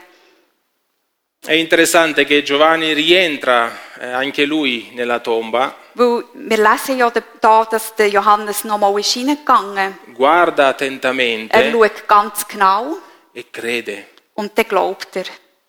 È 1.45 1.53
interessante 1.53 2.25
che 2.25 2.43
Giovanni 2.43 2.93
rientra 2.93 3.77
eh, 4.01 4.07
anche 4.07 4.45
lui 4.45 4.91
nella 4.95 5.21
tomba, 5.21 5.77
Weil 5.99 6.25
wir 6.35 6.59
lesen 6.59 6.99
ja 6.99 7.11
da, 7.41 7.65
dass 7.65 7.95
der 7.95 8.09
Johannes 8.11 8.65
nochmal 8.65 8.99
ist 9.01 9.17
reingegangen 9.17 9.99
guarda 10.15 10.65
Er 10.65 10.69
attentamente 10.69 11.71
schaut 11.73 12.07
ganz 12.07 12.47
genau 12.47 12.99
e 13.35 13.45
crede. 13.51 14.05
und 14.35 14.53
dann 14.57 14.69
glaubt 14.69 15.17
er. 15.17 15.25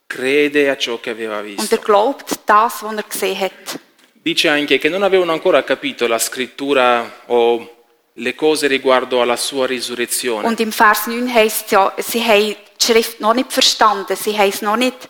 Crede 0.09 0.69
a 0.69 0.75
ciò 0.77 0.99
che 1.01 1.11
aveva 1.11 1.39
Und 1.39 1.45
visto. 1.45 1.75
er 1.75 1.81
glaubt 1.81 2.39
das, 2.45 2.83
was 2.83 2.95
er 2.95 3.03
gesehen 3.03 3.39
hat. 3.39 3.79
Dice 4.13 4.49
anche 4.49 4.77
che 4.79 4.89
non 4.89 5.03
avevano 5.03 5.31
ancora 5.31 5.63
capito 5.63 6.07
la 6.07 6.19
scrittura 6.19 7.23
o 7.27 7.85
le 8.13 8.35
cose 8.35 8.67
riguardo 8.67 9.21
alla 9.21 9.37
sua 9.37 9.65
risurrezione. 9.65 10.45
Und 10.47 10.59
im 10.59 10.71
Vers 10.71 11.07
9 11.07 11.33
heißt 11.33 11.71
ja, 11.71 11.93
sie 11.97 12.21
haben 12.23 12.55
die 12.79 12.85
Schrift 12.85 13.19
noch 13.21 13.33
nicht 13.33 13.53
verstanden. 13.53 14.15
Sie 14.15 14.37
haben 14.37 14.49
es 14.49 14.61
noch 14.61 14.75
nicht, 14.75 15.07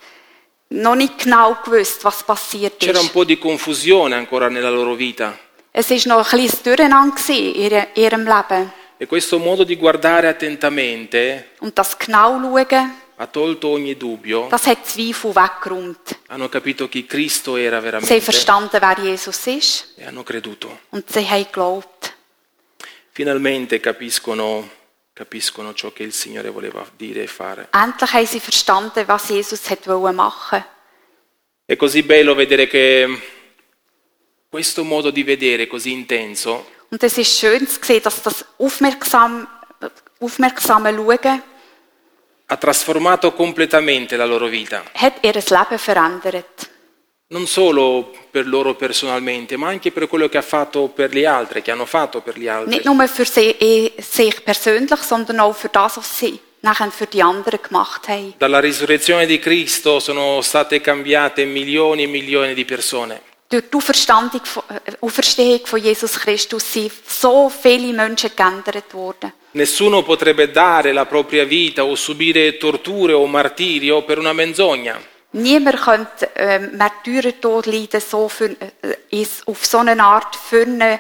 noch 0.70 0.96
nicht 0.96 1.18
genau 1.24 1.58
gewusst, 1.64 2.04
was 2.04 2.24
passiert 2.24 2.78
C'era 2.80 3.00
un 3.00 3.06
ist. 3.06 3.12
po' 3.14 3.24
di 3.24 3.38
confusione 3.38 4.16
ancora 4.16 4.50
nella 4.50 4.70
loro 4.70 4.96
vita 4.96 5.38
Es 5.72 5.90
war 5.90 6.18
noch 6.18 6.24
ein 6.26 6.30
kleines 6.30 6.62
Durcheinander 6.64 7.16
gewesen 7.16 7.36
in 7.56 7.62
ihre- 7.62 7.88
ihrem 7.94 8.26
Leben. 8.26 8.72
e 8.98 9.06
questo 9.06 9.38
modo 9.38 9.64
di 9.64 9.76
guardare 9.78 10.28
attentamente 10.28 11.50
Und 11.60 11.78
das 11.78 11.96
genau 11.98 12.40
schauen, 12.40 12.92
ha 13.20 13.28
tolto 13.28 13.70
ogni 13.70 13.96
dubbio. 13.96 14.48
das 14.50 14.66
hat 14.66 14.86
Zweifel 14.86 15.34
weggeräumt. 15.36 16.18
Hanno 16.30 16.50
capito 16.50 16.88
chi 16.90 17.06
Cristo 17.06 17.56
era 17.56 17.80
Sie 17.80 17.86
haben 17.88 18.00
veramente 18.02 18.22
verstanden, 18.22 18.78
wer 18.82 19.00
Jesus 19.00 19.46
ist. 19.48 19.94
e 19.98 20.06
hanno 20.06 20.24
creduto. 20.24 20.80
Und 20.90 21.10
sie 21.12 21.28
haben 21.30 21.46
geglaubt. 21.46 22.14
Finalmente 23.12 23.80
capiscono 23.80 24.70
capiscono 25.18 25.74
ciò 25.74 25.92
che 25.92 26.04
il 26.04 26.14
Signore 26.14 26.52
voleva 26.52 26.86
dire 26.96 27.24
e 27.24 27.28
fare. 27.28 27.70
Endlich 27.72 28.14
haben 28.14 28.28
sie 28.28 28.40
verstanden, 28.40 29.04
was 29.08 29.30
Jesus 29.30 29.68
hat 29.68 29.84
machen. 29.86 30.64
È 31.66 31.76
così 31.76 32.04
bello 32.04 32.36
vedere 32.36 32.68
che 32.68 33.20
questo 34.48 34.84
modo 34.84 35.10
di 35.10 35.24
vedere 35.24 35.66
così 35.66 35.92
intenso 35.92 36.76
Und 36.90 37.04
es 37.04 37.18
ist 37.18 37.38
schön 37.38 37.68
zu 37.68 37.80
sehen, 37.82 38.02
dass 38.02 38.22
das 38.22 38.46
aufmerksam, 38.58 39.48
aufmerksame 40.20 40.94
Schauen 40.94 41.44
ha 42.50 42.56
trasformato 42.56 43.34
completamente 43.34 44.16
la 44.16 44.24
loro 44.24 44.48
vita, 44.48 44.84
hat 44.94 45.18
ihr 45.22 45.34
Leben 45.34 45.78
verändert. 45.78 46.70
Non 47.30 47.46
solo 47.46 48.14
per 48.32 48.48
loro 48.48 48.76
personalmente, 48.76 49.58
ma 49.58 49.68
anche 49.68 49.92
per 49.92 50.08
quello 50.08 50.30
che 50.30 50.38
ha 50.38 50.42
fatto 50.42 50.88
per 50.88 51.12
gli 51.12 51.26
altri, 51.26 51.62
che 51.62 51.72
hanno 51.72 51.86
fatto 51.86 52.22
per 52.22 52.38
gli 52.38 52.48
altri. 52.48 52.70
Nicht 52.70 52.86
nur 52.86 53.08
für 53.08 53.26
eh, 53.60 53.92
sich 54.00 54.44
persönlich, 54.44 55.02
sondern 55.02 55.40
auch 55.42 55.56
für 55.56 55.70
das, 55.70 55.98
was 55.98 56.18
sie 56.18 56.40
nachher 56.62 56.90
für 56.90 57.06
die 57.06 57.22
anderen 57.22 57.60
gemacht 57.62 58.08
haben. 58.08 58.34
Dalla 58.38 58.60
risurrezione 58.60 59.26
di 59.26 59.40
Cristo 59.40 60.00
sono 60.00 60.42
state 60.42 60.80
cambiate 60.80 61.44
milioni 61.46 62.04
e 62.04 62.08
milioni 62.08 62.54
di 62.54 62.64
persone. 62.64 63.22
Durch 63.50 63.70
die 63.70 64.38
äh, 64.38 64.98
Auferstehung 65.00 65.66
von 65.66 65.80
Jesus 65.80 66.20
Christus 66.20 66.70
sind 66.70 66.92
so 67.06 67.50
viele 67.50 67.94
Menschen 67.94 68.32
geändert 68.36 68.94
worden. 68.94 69.34
Nessuno 69.52 70.04
potrebbe 70.04 70.52
dare 70.52 70.94
la 70.94 71.06
propria 71.06 71.46
vita 71.46 71.84
o 71.84 71.96
subire 71.96 72.58
torture 72.58 73.14
o 73.14 73.26
martirio 73.26 74.04
per 74.04 74.18
una 74.20 74.34
menzogna. 74.34 75.00
Niemand 75.34 75.82
könnte 75.82 76.30
ähm, 76.36 76.78
Märtyrertod 76.78 77.66
leiden 77.66 78.02
so 78.02 78.30
für, 78.30 78.56
äh, 79.12 79.26
auf 79.46 79.66
so 79.66 79.80
eine 79.80 80.02
Art 80.04 80.36
für 80.36 80.64
eine 80.64 81.00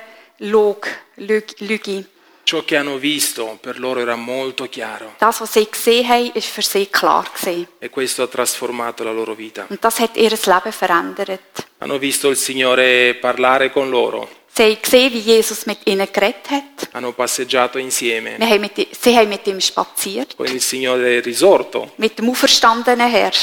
Lüge. 1.18 2.06
Ciò 2.44 2.63
che 2.63 2.78
hanno 2.78 2.98
visto 2.98 3.58
per 3.60 3.78
loro 3.78 4.00
era 4.00 4.16
molto 4.16 4.70
chiaro 4.70 5.16
Das, 5.20 5.42
was 5.42 5.52
sie 5.52 5.68
gesehen 5.70 6.08
haben, 6.08 6.32
ist 6.34 6.48
für 6.48 6.62
sie 6.62 6.86
klar 6.90 7.26
gewesen. 7.34 7.68
e 7.80 7.90
questo 7.90 8.22
ha 8.24 8.28
trasformato 8.28 9.04
la 9.04 9.12
loro 9.12 9.36
vita. 9.36 9.66
Und 9.68 9.84
das 9.84 10.00
hat 10.00 10.16
ihr 10.16 10.30
Leben 10.30 10.72
verändert. 10.72 11.42
Hanno 11.80 11.98
visto 11.98 12.30
il 12.30 12.38
Signore 12.38 13.16
parlare 13.16 13.70
con 13.70 13.90
loro, 13.90 14.30
Sie 14.54 14.63
haben 14.63 14.78
gesehen, 14.82 15.12
wie 15.13 15.20
Jesus 15.20 15.66
mit 15.66 15.80
ihnen 15.86 16.08
geredet 16.10 16.50
hat. 16.50 16.88
hanno 16.94 17.12
passeggiato 17.12 17.80
insieme 17.80 18.38
Wir 18.38 18.48
haben 18.48 18.62
mit, 18.62 18.88
sie 18.98 19.18
haben 19.18 19.28
mit 19.28 19.46
ihm 19.46 19.60
spaziert. 19.60 20.36
con 20.38 20.46
il 20.48 20.62
Signore 20.62 21.22
risorto, 21.22 21.92
Mit 21.98 22.18
dem 22.18 22.30
auferstandenen 22.30 23.10
Herr. 23.10 23.34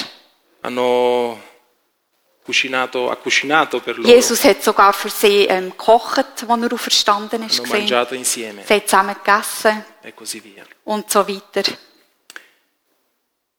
Hanno 0.65 1.41
cucinato, 2.43 3.11
ha 3.11 3.17
cucinato 3.17 3.81
per 3.81 3.99
loro, 3.99 4.09
Jesus 4.09 4.43
hat 4.45 4.63
sogar 4.63 4.93
für 4.95 5.11
sie 5.11 5.47
ähm, 5.47 5.71
gekocht, 5.71 6.19
als 6.19 6.43
er 6.43 6.73
auferstanden 6.73 7.43
ist. 7.43 7.59
hanno 7.59 7.69
gewesen. 7.69 7.81
mangiato 7.81 8.15
insieme 8.15 8.63
Sie 8.67 8.73
haben 8.75 8.87
zusammen 8.87 9.17
gegessen 9.23 9.85
e 10.03 10.13
così 10.15 10.41
via. 10.41 10.65
und 10.85 11.11
so 11.11 11.27
weiter. 11.27 11.65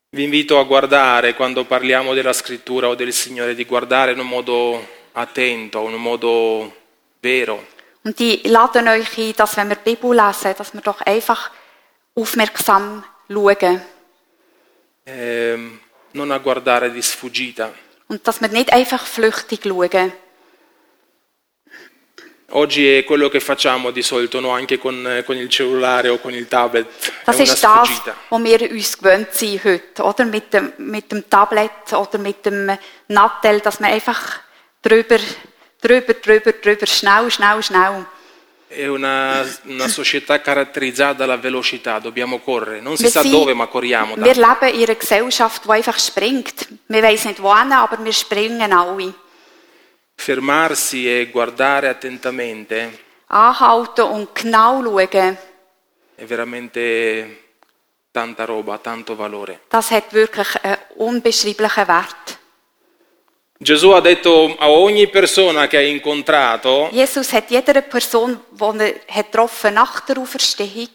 Vi 0.10 0.24
invito 0.24 0.58
a 0.60 0.64
guardare 0.64 1.34
quando 1.36 1.66
parliamo 1.66 2.14
della 2.14 2.32
scrittura 2.34 2.88
o 2.88 2.96
del 2.96 3.12
Signore, 3.12 3.54
di 3.54 3.66
guardare 3.66 4.14
in 4.14 4.20
un 4.20 4.28
modo 4.28 4.88
attento, 5.14 5.86
in 5.88 5.94
un 5.94 6.02
modo 6.02 6.74
vero, 7.20 7.68
Und 8.04 8.20
ich 8.20 8.44
lade 8.48 8.80
euch 8.88 9.18
ein, 9.18 9.34
dass 9.36 9.58
wenn 9.58 9.68
wir 9.68 9.78
die 9.78 9.96
Bibel 9.96 10.16
lesen, 10.16 10.54
dass 10.56 10.74
wir 10.74 10.82
doch 10.82 11.02
einfach 11.02 11.50
aufmerksam 12.14 13.04
schauen. 13.28 13.82
ehm, 15.06 15.80
non 16.16 16.32
a 16.32 16.38
guardare 16.40 16.92
di 16.92 17.02
sfuggita. 17.02 17.72
Und 18.08 18.26
dass 18.26 18.40
wir 18.42 18.50
nicht 18.50 18.72
einfach 18.72 19.06
flüchtig 19.06 19.62
schauen. 19.64 20.14
Oggi 22.50 22.98
è 22.98 23.04
quello 23.04 23.28
che 23.28 23.40
facciamo 23.40 23.90
di 23.92 24.04
solito, 24.04 24.40
no? 24.40 24.52
anche 24.52 24.78
con, 24.78 25.06
eh, 25.08 25.24
con 25.24 25.36
il 25.36 25.50
cellulare 25.50 26.10
o 26.10 26.20
con 26.20 26.32
il 26.32 26.48
tablet, 26.48 26.86
è 26.88 27.12
Das 27.26 27.36
una 27.36 27.44
ist 27.44 27.64
das, 27.64 27.88
sfuggita. 27.90 28.16
was 28.30 28.44
wir 28.44 28.72
uns 28.72 28.98
gewöhnt 28.98 29.34
sind 29.34 29.64
heute, 29.64 30.04
oder? 30.04 30.26
Mit 30.26 30.54
dem, 30.54 30.72
mit 30.78 31.12
dem 31.12 31.28
Tablet 31.28 31.92
oder 31.92 32.18
mit 32.20 32.46
dem 32.46 32.78
Nattel, 33.08 33.60
dass 33.62 33.80
man 33.80 33.92
einfach 33.92 34.40
drüber, 34.84 35.18
drüber, 35.82 36.14
drüber, 36.14 36.52
drüber, 36.54 36.86
schnell, 36.86 37.30
schnell, 37.32 37.64
schnell. 37.64 38.06
È 38.68 38.88
una, 38.88 39.46
una 39.66 39.88
società 39.88 40.42
caratterizzata 40.42 41.14
dalla 41.14 41.38
velocità, 41.38 42.00
dobbiamo 42.00 42.40
correre, 42.40 42.82
non 42.82 42.96
si 42.98 43.04
Wir, 43.04 43.12
sa 43.12 43.22
sind- 43.22 43.34
dove 43.34 43.54
ma 43.54 43.68
corriamo. 43.68 44.16
wir 44.16 44.36
leben 44.38 44.74
in 44.74 44.82
einer 44.84 44.96
Gesellschaft, 44.96 45.64
die 45.66 45.72
einfach 45.72 46.00
springt. 46.00 46.68
Wir 46.88 47.04
wissen 47.04 47.28
nicht 47.30 47.42
wohin, 47.42 47.72
aber 47.72 48.04
wir 48.04 48.12
springen 48.14 48.72
alle. 48.74 49.14
Fermarsi 50.16 51.08
e 51.08 51.30
guardare 51.30 51.90
attentamente 51.90 53.04
Anhalten 53.28 54.04
und 54.06 54.34
genau 54.34 54.82
schauen, 54.82 55.38
è 56.16 56.24
veramente 56.26 57.42
tanta 58.12 58.46
roba, 58.46 58.78
tanto 58.78 59.16
valore. 59.16 59.60
das 59.70 59.92
hat 59.92 60.12
wirklich 60.14 60.56
einen 60.64 60.78
unbeschreiblichen 60.96 61.88
Wert. 61.88 62.35
Gesù 63.58 63.92
ha 63.92 64.02
detto 64.02 64.54
a 64.60 64.70
ogni 64.70 65.08
persona 65.08 65.68
che 65.68 65.78
ha 65.78 65.82
incontrato, 65.82 66.90
Jesus 66.92 67.32
hat 67.32 67.50
jeder 67.50 67.82
Person, 67.88 68.42
die 68.50 68.66
er 68.66 69.02
hat 69.08 69.26
getroffen 69.32 69.74
nach 69.76 70.04
der 70.06 70.18
Auferstehung, 70.18 70.90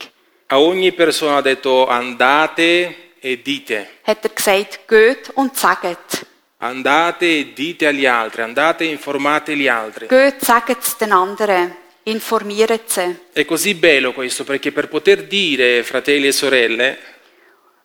a 0.48 0.60
ogni 0.60 0.92
persona 0.92 1.36
ha 1.36 1.40
detto 1.40 1.86
andate 1.86 3.12
e 3.18 3.40
dite, 3.40 3.88
hat 4.02 4.24
er 4.24 4.30
gesagt, 4.34 4.80
geht 4.86 5.30
und 5.36 5.56
sagt. 5.56 6.26
andate 6.58 7.38
e 7.38 7.52
dite 7.54 7.86
agli 7.86 8.04
altri, 8.04 8.42
andate 8.42 8.84
e 8.84 8.88
informate 8.88 9.56
gli 9.56 9.66
altri. 9.66 10.06
Geht, 10.08 10.44
sagt 10.44 10.84
es 10.84 10.98
den 10.98 11.12
anderen, 11.12 11.74
informiert 12.02 12.90
sie. 12.90 13.20
È 13.32 13.46
così 13.46 13.74
bello 13.74 14.12
questo 14.12 14.44
perché 14.44 14.70
per 14.70 14.88
poter 14.88 15.24
dire, 15.26 15.82
fratelli 15.82 16.26
e 16.26 16.32
sorelle, 16.32 16.98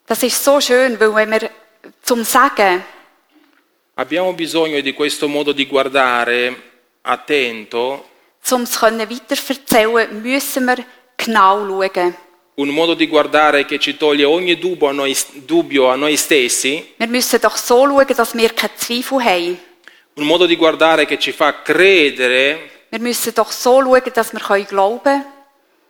Das 0.06 0.22
ist 0.22 0.44
so 0.44 0.60
schön, 0.60 1.00
weil 1.00 1.14
wenn 1.16 1.32
wir 1.32 1.50
zum 2.04 2.24
Sagen, 2.26 2.84
abbiamo 3.96 4.34
bisogno 4.34 4.82
di 4.82 4.94
questo 4.94 5.28
modo 5.28 5.52
di 5.52 5.66
guardare 5.66 6.72
attento, 7.02 8.10
um 8.52 8.64
es 8.64 8.80
weiterverzählen, 8.80 10.22
müssen 10.22 10.66
wir 10.68 10.84
genau 11.18 11.66
schauen. 11.66 12.14
un 12.58 12.70
modo 12.70 12.94
di 12.94 13.08
guardare 13.08 13.66
che 13.66 13.80
ci 13.80 13.98
toglie 13.98 14.24
ogni 14.26 14.58
dubbio 14.58 14.88
a 14.90 14.92
noi, 14.92 15.16
dubbio 15.46 15.90
a 15.90 15.96
noi 15.96 16.16
stessi, 16.18 16.94
Wir 16.98 17.08
müssen 17.10 17.40
doch 17.42 17.58
so 17.58 17.86
schauen, 17.86 18.06
dass 18.16 18.34
wir 18.34 18.54
keine 18.54 18.76
Zweifel 18.78 19.24
haben. 19.24 19.58
un 20.16 20.26
modo 20.26 20.46
di 20.46 20.56
guardare 20.56 21.06
che 21.06 21.18
ci 21.18 21.32
fa 21.32 21.62
credere 21.62 22.70
Wir 22.90 23.00
müssen 23.00 23.34
doch 23.34 23.52
so 23.52 23.82
schauen, 23.82 24.12
dass 24.14 24.32
wir 24.34 24.42
können 24.42 24.66
glauben 24.66 25.26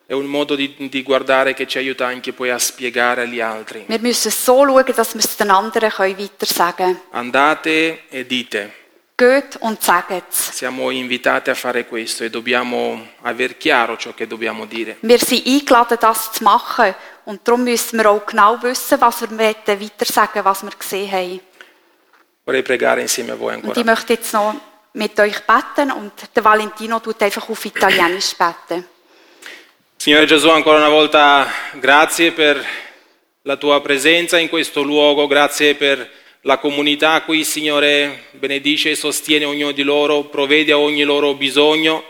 è 0.08 0.14
un 0.14 0.26
modo 0.26 0.56
di, 0.56 0.76
di 0.90 1.02
guardare 1.02 1.54
che 1.54 1.66
ci 1.66 1.80
aiuta 1.80 2.06
anche 2.06 2.32
poi 2.32 2.52
a 2.52 2.60
spiegare 2.60 3.24
agli 3.24 3.40
altri. 3.42 3.86
Wir 3.88 4.00
müssen 4.00 4.32
so 4.32 4.64
schauen, 4.64 4.86
dass 4.96 5.14
wir 5.14 5.24
es 5.24 5.36
den 5.36 5.50
anderen 5.50 5.90
können 5.90 6.18
weiter 6.18 6.46
sagen 6.46 7.00
Andate 7.12 8.04
e 8.10 8.26
dite. 8.26 8.72
Geht 9.18 9.56
und 9.62 9.82
sagt 9.82 10.12
es. 10.12 10.52
Siamo 10.52 10.90
invitati 10.92 11.50
a 11.50 11.56
fare 11.56 11.88
questo 11.88 12.24
e 12.26 12.30
dobbiamo 12.30 13.08
aver 13.22 13.58
chiaro 13.58 13.96
ciò 13.98 14.14
che 14.14 14.28
dobbiamo 14.28 14.66
dire. 14.66 14.98
Wir 15.00 15.24
sind 15.24 15.48
eingeladen, 15.48 15.98
das 16.00 16.34
zu 16.34 16.44
machen. 16.44 16.94
Und 17.24 17.48
darum 17.48 17.64
müssen 17.64 17.98
wir 17.98 18.10
auch 18.12 18.26
genau 18.26 18.62
wissen, 18.62 19.00
was 19.00 19.22
wir 19.22 19.30
möchten, 19.32 19.80
weiter 19.80 20.06
sagen, 20.06 20.44
was 20.44 20.62
wir 20.64 20.72
gesehen 20.78 21.10
haben. 21.12 21.40
Vorrei 22.44 22.62
pregare 22.62 23.02
insieme 23.02 23.32
a 23.32 23.36
voi 23.40 23.56
Und 23.56 23.64
ancora. 23.64 23.80
ich 23.80 23.86
möchte 23.86 24.14
jetzt 24.14 24.34
noch 24.34 24.54
mit 24.94 25.20
euch 25.20 25.40
beten 25.48 25.92
und 25.92 26.12
der 26.36 26.44
Valentino 26.44 27.00
tut 27.00 27.24
einfach 27.24 27.50
auf 27.50 27.66
Italienisch 27.66 28.36
beten. 28.38 28.86
Signore 29.98 30.26
Gesù, 30.26 30.50
ancora 30.50 30.78
una 30.78 30.90
volta 30.90 31.48
grazie 31.80 32.32
per 32.32 32.64
la 33.42 33.56
tua 33.56 33.82
presenza 33.82 34.38
in 34.38 34.50
questo 34.50 34.84
luogo, 34.84 35.26
grazie 35.26 35.74
per 35.74 36.08
la 36.42 36.60
comunità 36.60 37.24
qui, 37.24 37.44
Signore, 37.44 38.26
benedice 38.32 38.92
e 38.92 38.96
sostiene 38.96 39.46
ognuno 39.46 39.72
di 39.72 39.82
loro, 39.82 40.26
provvede 40.26 40.74
a 40.74 40.78
ogni 40.78 41.04
loro 41.04 41.34
bisogno. 41.34 42.04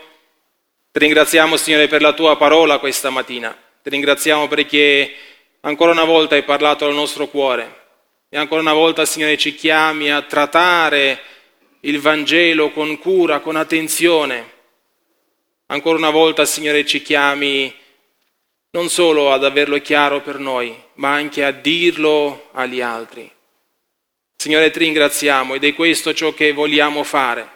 Ti 0.92 0.98
ringraziamo, 0.98 1.56
Signore, 1.56 1.88
per 1.88 2.02
la 2.02 2.12
tua 2.12 2.36
parola 2.36 2.78
questa 2.78 3.08
mattina. 3.08 3.56
Ti 3.82 3.88
ringraziamo 3.88 4.46
perché 4.46 5.14
ancora 5.60 5.92
una 5.92 6.04
volta 6.04 6.34
hai 6.34 6.42
parlato 6.42 6.84
al 6.84 6.92
nostro 6.92 7.28
cuore 7.28 7.84
e 8.28 8.36
ancora 8.36 8.60
una 8.60 8.74
volta, 8.74 9.06
Signore, 9.06 9.38
ci 9.38 9.54
chiami 9.54 10.10
a 10.10 10.20
trattare 10.20 11.20
il 11.80 11.98
Vangelo 12.00 12.72
con 12.72 12.98
cura, 12.98 13.40
con 13.40 13.56
attenzione. 13.56 14.54
Ancora 15.66 15.98
una 15.98 16.10
volta, 16.10 16.44
Signore, 16.44 16.86
ci 16.86 17.02
chiami 17.02 17.74
non 18.70 18.88
solo 18.88 19.32
ad 19.32 19.44
averlo 19.44 19.80
chiaro 19.80 20.20
per 20.20 20.38
noi, 20.38 20.74
ma 20.94 21.12
anche 21.12 21.42
a 21.42 21.50
dirlo 21.50 22.50
agli 22.52 22.80
altri. 22.80 23.28
Signore, 24.36 24.70
ti 24.70 24.78
ringraziamo 24.78 25.54
ed 25.54 25.64
è 25.64 25.74
questo 25.74 26.14
ciò 26.14 26.32
che 26.34 26.52
vogliamo 26.52 27.02
fare. 27.02 27.50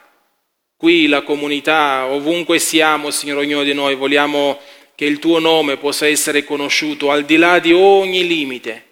Qui 0.76 1.06
la 1.06 1.22
comunità, 1.22 2.06
ovunque 2.06 2.58
siamo, 2.58 3.10
Signore, 3.10 3.44
ognuno 3.44 3.62
di 3.62 3.74
noi, 3.74 3.94
vogliamo 3.94 4.58
che 4.96 5.04
il 5.04 5.18
tuo 5.18 5.38
nome 5.38 5.76
possa 5.76 6.08
essere 6.08 6.42
conosciuto 6.42 7.10
al 7.12 7.24
di 7.24 7.36
là 7.36 7.58
di 7.58 7.72
ogni 7.72 8.26
limite, 8.26 8.84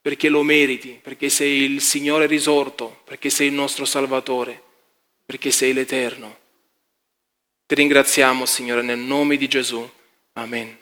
perché 0.00 0.28
lo 0.28 0.42
meriti, 0.42 0.98
perché 1.02 1.28
sei 1.28 1.62
il 1.62 1.82
Signore 1.82 2.26
risorto, 2.26 3.02
perché 3.04 3.28
sei 3.28 3.48
il 3.48 3.52
nostro 3.52 3.84
Salvatore, 3.84 4.62
perché 5.26 5.50
sei 5.50 5.74
l'Eterno. 5.74 6.41
Ti 7.72 7.78
ringraziamo, 7.78 8.44
Signore, 8.44 8.82
nel 8.82 8.98
nome 8.98 9.38
di 9.38 9.48
Gesù. 9.48 9.88
Amen. 10.34 10.81